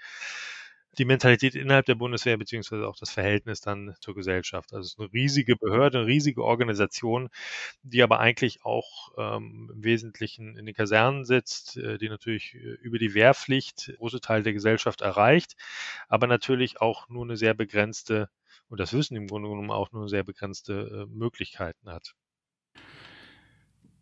die 0.97 1.05
Mentalität 1.05 1.55
innerhalb 1.55 1.87
der 1.87 1.95
Bundeswehr 1.95 2.37
beziehungsweise 2.37 2.89
auch 2.89 2.97
das 2.97 3.11
Verhältnis 3.11 3.61
dann 3.61 3.95
zur 4.01 4.15
Gesellschaft. 4.15 4.73
Also 4.73 4.87
es 4.87 4.93
ist 4.93 4.99
eine 4.99 5.13
riesige 5.13 5.57
Behörde, 5.57 5.99
eine 5.99 6.07
riesige 6.07 6.43
Organisation, 6.43 7.29
die 7.83 8.03
aber 8.03 8.21
eigentlich 8.21 8.65
auch 8.65 9.13
ähm, 9.17 9.71
im 9.75 9.85
Wesentlichen 9.85 10.57
in 10.57 10.67
den 10.67 10.75
Kasernen 10.75 11.25
sitzt, 11.25 11.77
äh, 11.77 11.99
die 11.99 12.09
natürlich 12.09 12.55
äh, 12.55 12.59
über 12.81 12.99
die 12.99 13.15
Wehrpflicht 13.15 13.93
große 13.99 14.21
Teile 14.21 14.43
der 14.43 14.55
Gesellschaft 14.55 15.03
erreicht, 15.03 15.55
aber 16.09 16.27
natürlich 16.27 16.81
auch 16.81 17.09
nur 17.09 17.25
eine 17.25 17.37
sehr 17.37 17.55
begrenzte 17.55 18.29
und 18.69 18.81
das 18.81 18.93
Wissen 18.93 19.17
im 19.17 19.27
Grunde 19.27 19.49
genommen 19.49 19.71
auch 19.71 19.93
nur 19.93 20.09
sehr 20.09 20.25
begrenzte 20.25 21.07
äh, 21.09 21.15
Möglichkeiten 21.15 21.91
hat. 21.91 22.15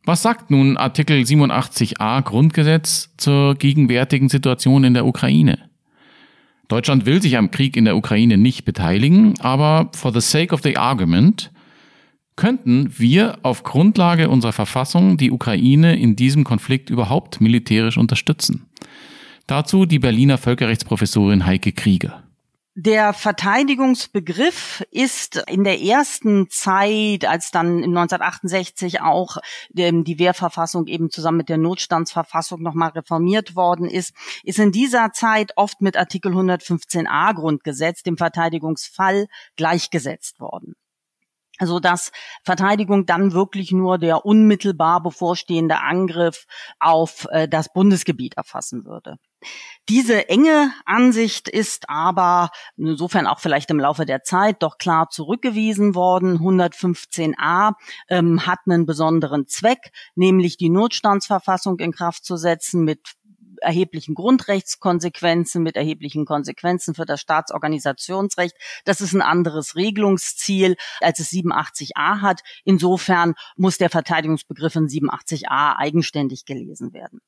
Was 0.05 0.23
sagt 0.23 0.53
nun 0.53 0.77
Artikel 0.77 1.17
87a 1.17 2.23
Grundgesetz 2.23 3.11
zur 3.17 3.57
gegenwärtigen 3.57 4.29
Situation 4.29 4.85
in 4.85 4.95
der 4.95 5.05
Ukraine? 5.05 5.66
Deutschland 6.69 7.07
will 7.07 7.23
sich 7.23 7.37
am 7.37 7.51
Krieg 7.51 7.77
in 7.77 7.85
der 7.85 7.97
Ukraine 7.97 8.37
nicht 8.37 8.65
beteiligen, 8.65 9.35
aber 9.41 9.91
for 9.95 10.13
the 10.13 10.21
sake 10.21 10.53
of 10.53 10.63
the 10.63 10.77
argument 10.77 11.53
könnten 12.35 12.93
wir 12.99 13.39
auf 13.43 13.63
Grundlage 13.63 14.29
unserer 14.29 14.53
Verfassung 14.53 15.17
die 15.17 15.31
Ukraine 15.31 15.99
in 15.99 16.17
diesem 16.17 16.45
Konflikt 16.45 16.91
überhaupt 16.91 17.41
militärisch 17.41 17.97
unterstützen. 17.97 18.67
Dazu 19.47 19.87
die 19.87 20.01
Berliner 20.01 20.39
Völkerrechtsprofessorin 20.39 21.47
Heike 21.47 21.73
Krieger. 21.73 22.26
Der 22.79 23.15
Verteidigungsbegriff 23.15 24.85
ist 24.91 25.43
in 25.49 25.65
der 25.65 25.81
ersten 25.81 26.51
Zeit, 26.51 27.25
als 27.25 27.51
dann 27.51 27.83
1968 27.83 29.01
auch 29.01 29.39
die 29.71 30.19
Wehrverfassung 30.19 30.87
eben 30.87 31.09
zusammen 31.09 31.39
mit 31.39 31.49
der 31.49 31.57
Notstandsverfassung 31.57 32.61
nochmal 32.61 32.91
reformiert 32.91 33.57
worden 33.57 33.89
ist, 33.89 34.15
ist 34.45 34.59
in 34.59 34.73
dieser 34.73 35.13
Zeit 35.13 35.53
oft 35.57 35.81
mit 35.81 35.97
Artikel 35.97 36.33
115a 36.33 37.33
Grundgesetz, 37.33 38.03
dem 38.03 38.19
Verteidigungsfall, 38.19 39.29
gleichgesetzt 39.57 40.39
worden 40.39 40.75
so 41.59 41.81
dass 41.81 42.13
Verteidigung 42.45 43.07
dann 43.07 43.33
wirklich 43.33 43.73
nur 43.73 43.97
der 43.97 44.27
unmittelbar 44.27 45.03
bevorstehende 45.03 45.81
Angriff 45.81 46.45
auf 46.79 47.27
äh, 47.31 47.49
das 47.49 47.73
Bundesgebiet 47.73 48.37
erfassen 48.37 48.85
würde. 48.85 49.17
Diese 49.89 50.29
enge 50.29 50.73
Ansicht 50.85 51.49
ist 51.49 51.89
aber 51.89 52.51
insofern 52.77 53.29
auch 53.29 53.39
vielleicht 53.39 53.71
im 53.71 53.79
Laufe 53.79 54.05
der 54.05 54.25
Zeit 54.25 54.63
doch 54.65 54.79
klar 54.79 55.11
zurückgewiesen 55.11 55.95
worden. 55.95 56.39
115a 56.39 57.75
ähm, 58.09 58.47
hat 58.47 58.59
einen 58.67 58.85
besonderen 58.85 59.47
Zweck, 59.47 59.93
nämlich 60.17 60.57
die 60.57 60.71
Notstandsverfassung 60.71 61.79
in 61.79 61.93
Kraft 61.93 62.25
zu 62.25 62.37
setzen 62.37 62.83
mit 62.83 63.15
erheblichen 63.61 64.15
Grundrechtskonsequenzen, 64.15 65.63
mit 65.63 65.77
erheblichen 65.77 66.25
Konsequenzen 66.25 66.95
für 66.95 67.07
das 67.07 67.21
Staatsorganisationsrecht. 67.21 68.57
Das 68.85 69.01
ist 69.01 69.13
ein 69.13 69.23
anderes 69.23 69.77
Regelungsziel, 69.77 70.77
als 71.01 71.21
es 71.21 71.31
87a 71.31 72.21
hat. 72.21 72.41
Insofern 72.65 73.35
muss 73.57 73.79
der 73.79 73.91
Verteidigungsbegriff 73.91 74.77
in 74.77 74.89
87a 74.89 75.77
eigenständig 75.77 76.45
gelesen 76.45 76.93
werden. 76.93 77.21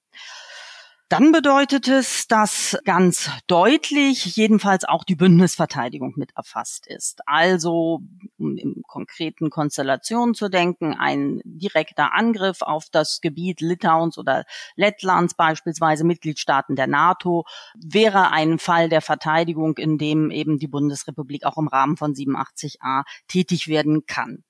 Dann 1.10 1.32
bedeutet 1.32 1.88
es, 1.88 2.28
dass 2.28 2.76
ganz 2.84 3.30
deutlich 3.46 4.36
jedenfalls 4.36 4.84
auch 4.84 5.04
die 5.04 5.16
Bündnisverteidigung 5.16 6.12
mit 6.16 6.36
erfasst 6.36 6.86
ist. 6.86 7.26
Also, 7.26 8.02
um 8.36 8.58
in 8.58 8.82
konkreten 8.86 9.48
Konstellationen 9.48 10.34
zu 10.34 10.50
denken, 10.50 10.94
ein 10.98 11.40
direkter 11.44 12.12
Angriff 12.12 12.60
auf 12.60 12.88
das 12.92 13.22
Gebiet 13.22 13.62
Litauens 13.62 14.18
oder 14.18 14.44
Lettlands, 14.76 15.32
beispielsweise 15.32 16.04
Mitgliedstaaten 16.04 16.76
der 16.76 16.88
NATO, 16.88 17.46
wäre 17.74 18.30
ein 18.30 18.58
Fall 18.58 18.90
der 18.90 19.00
Verteidigung, 19.00 19.78
in 19.78 19.96
dem 19.96 20.30
eben 20.30 20.58
die 20.58 20.68
Bundesrepublik 20.68 21.46
auch 21.46 21.56
im 21.56 21.68
Rahmen 21.68 21.96
von 21.96 22.12
87a 22.12 23.04
tätig 23.28 23.66
werden 23.66 24.04
kann 24.04 24.44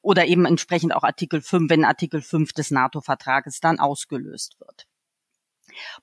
oder 0.00 0.26
eben 0.26 0.44
entsprechend 0.44 0.94
auch 0.94 1.02
Artikel 1.02 1.40
5, 1.40 1.68
wenn 1.68 1.84
Artikel 1.84 2.22
5 2.22 2.52
des 2.52 2.70
NATO-Vertrages 2.70 3.58
dann 3.58 3.80
ausgelöst 3.80 4.60
wird. 4.60 4.86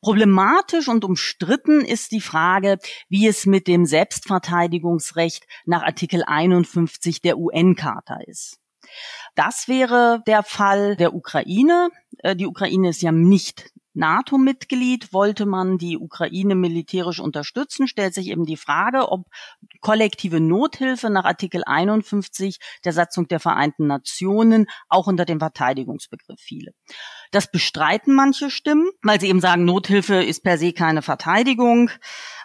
Problematisch 0.02 0.88
und 0.88 1.04
umstritten 1.04 1.82
ist 1.82 2.12
die 2.12 2.22
Frage, 2.22 2.78
wie 3.10 3.28
es 3.28 3.46
mit 3.46 3.68
dem 3.68 3.86
Selbstverteidigungsrecht 3.86 5.46
nach 5.66 5.84
Artikel 5.84 6.24
51 6.26 7.22
der 7.22 7.38
UN-Charta 7.38 8.20
ist. 8.26 8.60
Das 9.36 9.68
wäre 9.68 10.22
der 10.28 10.44
Fall 10.44 10.96
der 10.96 11.14
Ukraine. 11.14 11.90
Äh, 12.20 12.36
die 12.36 12.48
Ukraine 12.48 12.90
ist 12.90 13.02
ja 13.02 13.12
nicht 13.12 13.72
NATO-Mitglied, 13.96 15.14
wollte 15.14 15.46
man 15.46 15.78
die 15.78 15.98
Ukraine 15.98 16.56
militärisch 16.56 17.20
unterstützen, 17.20 17.88
stellt 17.88 18.14
sich 18.14 18.28
eben 18.28 18.46
die 18.46 18.58
Frage, 18.58 19.12
ob 19.12 19.28
kollektive 19.82 20.40
Nothilfe 20.40 21.10
nach 21.10 21.24
Artikel 21.24 21.64
51 21.66 22.60
der 22.84 22.94
Satzung 22.94 23.28
der 23.28 23.40
Vereinten 23.40 23.88
Nationen 23.88 24.68
auch 24.90 25.08
unter 25.08 25.26
den 25.26 25.40
Verteidigungsbegriff 25.40 26.40
fiele. 26.40 26.74
Das 27.36 27.52
bestreiten 27.52 28.16
manche 28.16 28.50
Stimmen, 28.50 28.90
weil 29.04 29.20
sie 29.20 29.28
eben 29.28 29.42
sagen, 29.42 29.66
Nothilfe 29.66 30.24
ist 30.24 30.42
per 30.42 30.58
se 30.58 30.72
keine 30.72 31.02
Verteidigung. 31.02 31.92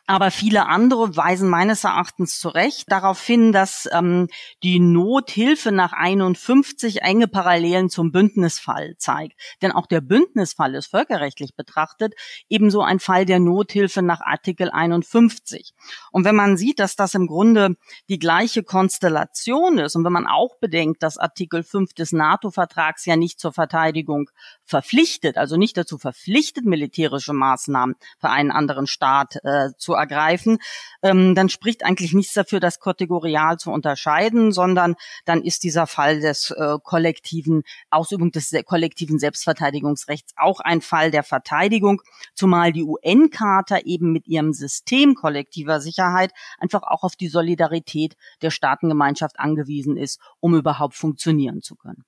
Aber 0.06 0.30
viele 0.30 0.66
andere 0.66 1.16
weisen 1.16 1.48
meines 1.48 1.84
Erachtens 1.84 2.38
zu 2.40 2.48
Recht 2.48 2.90
darauf 2.90 3.22
hin, 3.22 3.52
dass 3.52 3.88
ähm, 3.92 4.28
die 4.62 4.80
Nothilfe 4.80 5.72
nach 5.72 5.92
51 5.92 7.02
enge 7.02 7.28
Parallelen 7.28 7.90
zum 7.90 8.12
Bündnisfall 8.12 8.96
zeigt. 8.98 9.38
Denn 9.62 9.72
auch 9.72 9.86
der 9.86 10.00
Bündnisfall 10.00 10.74
ist 10.74 10.88
völkerrechtlich 10.88 11.54
betrachtet 11.54 12.14
ebenso 12.48 12.82
ein 12.82 13.00
Fall 13.00 13.24
der 13.24 13.40
Nothilfe 13.40 14.02
nach 14.02 14.20
Artikel 14.20 14.70
51. 14.70 15.74
Und 16.10 16.24
wenn 16.24 16.36
man 16.36 16.56
sieht, 16.56 16.78
dass 16.78 16.96
das 16.96 17.14
im 17.14 17.26
Grunde 17.26 17.76
die 18.08 18.18
gleiche 18.18 18.62
Konstellation 18.62 19.78
ist 19.78 19.96
und 19.96 20.04
wenn 20.04 20.12
man 20.12 20.26
auch 20.26 20.56
bedenkt, 20.58 21.02
dass 21.02 21.18
Artikel 21.18 21.62
5 21.62 21.94
des 21.94 22.12
NATO-Vertrags 22.12 23.06
ja 23.06 23.16
nicht 23.16 23.40
zur 23.40 23.52
Verteidigung 23.52 24.30
verpflichtet, 24.64 25.36
also 25.36 25.56
nicht 25.56 25.76
dazu 25.76 25.98
verpflichtet, 25.98 26.64
militärische 26.64 27.32
Maßnahmen 27.32 27.96
für 28.18 28.30
einen 28.30 28.50
anderen 28.50 28.86
Staat 28.86 29.36
äh, 29.44 29.70
zu 29.76 29.89
ergreifen, 29.94 30.58
ähm, 31.02 31.34
dann 31.34 31.48
spricht 31.48 31.84
eigentlich 31.84 32.12
nichts 32.12 32.34
dafür, 32.34 32.60
das 32.60 32.80
kategorial 32.80 33.56
zu 33.58 33.70
unterscheiden, 33.70 34.52
sondern 34.52 34.94
dann 35.24 35.42
ist 35.42 35.62
dieser 35.64 35.86
Fall 35.86 36.20
des 36.20 36.50
äh, 36.50 36.78
kollektiven 36.82 37.62
Ausübung 37.90 38.30
des 38.32 38.52
kollektiven 38.64 39.18
Selbstverteidigungsrechts 39.18 40.34
auch 40.36 40.60
ein 40.60 40.80
Fall 40.80 41.10
der 41.10 41.22
Verteidigung, 41.22 42.02
zumal 42.34 42.72
die 42.72 42.84
UN-Charta 42.84 43.78
eben 43.84 44.12
mit 44.12 44.26
ihrem 44.26 44.52
System 44.52 45.14
kollektiver 45.14 45.80
Sicherheit 45.80 46.32
einfach 46.58 46.82
auch 46.82 47.02
auf 47.02 47.16
die 47.16 47.28
Solidarität 47.28 48.16
der 48.42 48.50
Staatengemeinschaft 48.50 49.38
angewiesen 49.38 49.96
ist, 49.96 50.20
um 50.40 50.54
überhaupt 50.54 50.94
funktionieren 50.94 51.62
zu 51.62 51.76
können. 51.76 52.04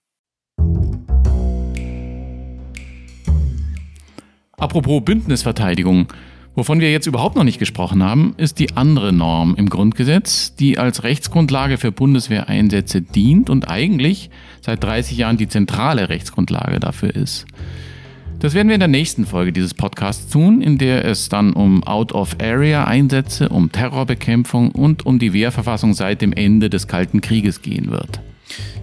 Apropos 4.62 5.02
Bündnisverteidigung. 5.04 6.06
Wovon 6.54 6.80
wir 6.80 6.92
jetzt 6.92 7.06
überhaupt 7.06 7.34
noch 7.34 7.44
nicht 7.44 7.58
gesprochen 7.58 8.02
haben, 8.02 8.34
ist 8.36 8.58
die 8.58 8.76
andere 8.76 9.12
Norm 9.12 9.54
im 9.56 9.70
Grundgesetz, 9.70 10.54
die 10.54 10.78
als 10.78 11.02
Rechtsgrundlage 11.02 11.78
für 11.78 11.92
Bundeswehreinsätze 11.92 13.00
dient 13.00 13.48
und 13.48 13.70
eigentlich 13.70 14.28
seit 14.60 14.84
30 14.84 15.16
Jahren 15.16 15.38
die 15.38 15.48
zentrale 15.48 16.10
Rechtsgrundlage 16.10 16.78
dafür 16.78 17.14
ist. 17.14 17.46
Das 18.38 18.52
werden 18.52 18.68
wir 18.68 18.74
in 18.74 18.80
der 18.80 18.88
nächsten 18.88 19.24
Folge 19.24 19.52
dieses 19.52 19.72
Podcasts 19.72 20.30
tun, 20.30 20.60
in 20.60 20.76
der 20.76 21.06
es 21.06 21.30
dann 21.30 21.54
um 21.54 21.84
Out-of-Area-Einsätze, 21.84 23.48
um 23.48 23.72
Terrorbekämpfung 23.72 24.72
und 24.72 25.06
um 25.06 25.18
die 25.18 25.32
Wehrverfassung 25.32 25.94
seit 25.94 26.20
dem 26.20 26.32
Ende 26.32 26.68
des 26.68 26.86
Kalten 26.86 27.22
Krieges 27.22 27.62
gehen 27.62 27.90
wird. 27.90 28.20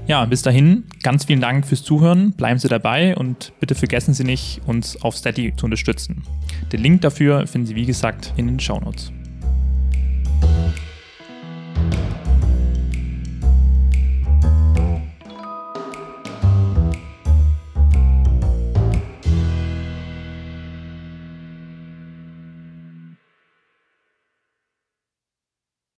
Ja, 0.07 0.25
bis 0.25 0.41
dahin, 0.41 0.85
ganz 1.03 1.25
vielen 1.25 1.41
Dank 1.41 1.67
fürs 1.67 1.83
Zuhören, 1.83 2.31
bleiben 2.31 2.59
Sie 2.59 2.67
dabei 2.67 3.15
und 3.15 3.53
bitte 3.59 3.75
vergessen 3.75 4.13
Sie 4.13 4.23
nicht, 4.23 4.61
uns 4.65 5.01
auf 5.01 5.15
Steady 5.15 5.55
zu 5.55 5.65
unterstützen. 5.65 6.23
Den 6.71 6.81
Link 6.81 7.01
dafür 7.01 7.45
finden 7.45 7.67
Sie 7.67 7.75
wie 7.75 7.85
gesagt 7.85 8.33
in 8.37 8.47
den 8.47 8.59
Show 8.59 8.79
Notes. 8.79 9.11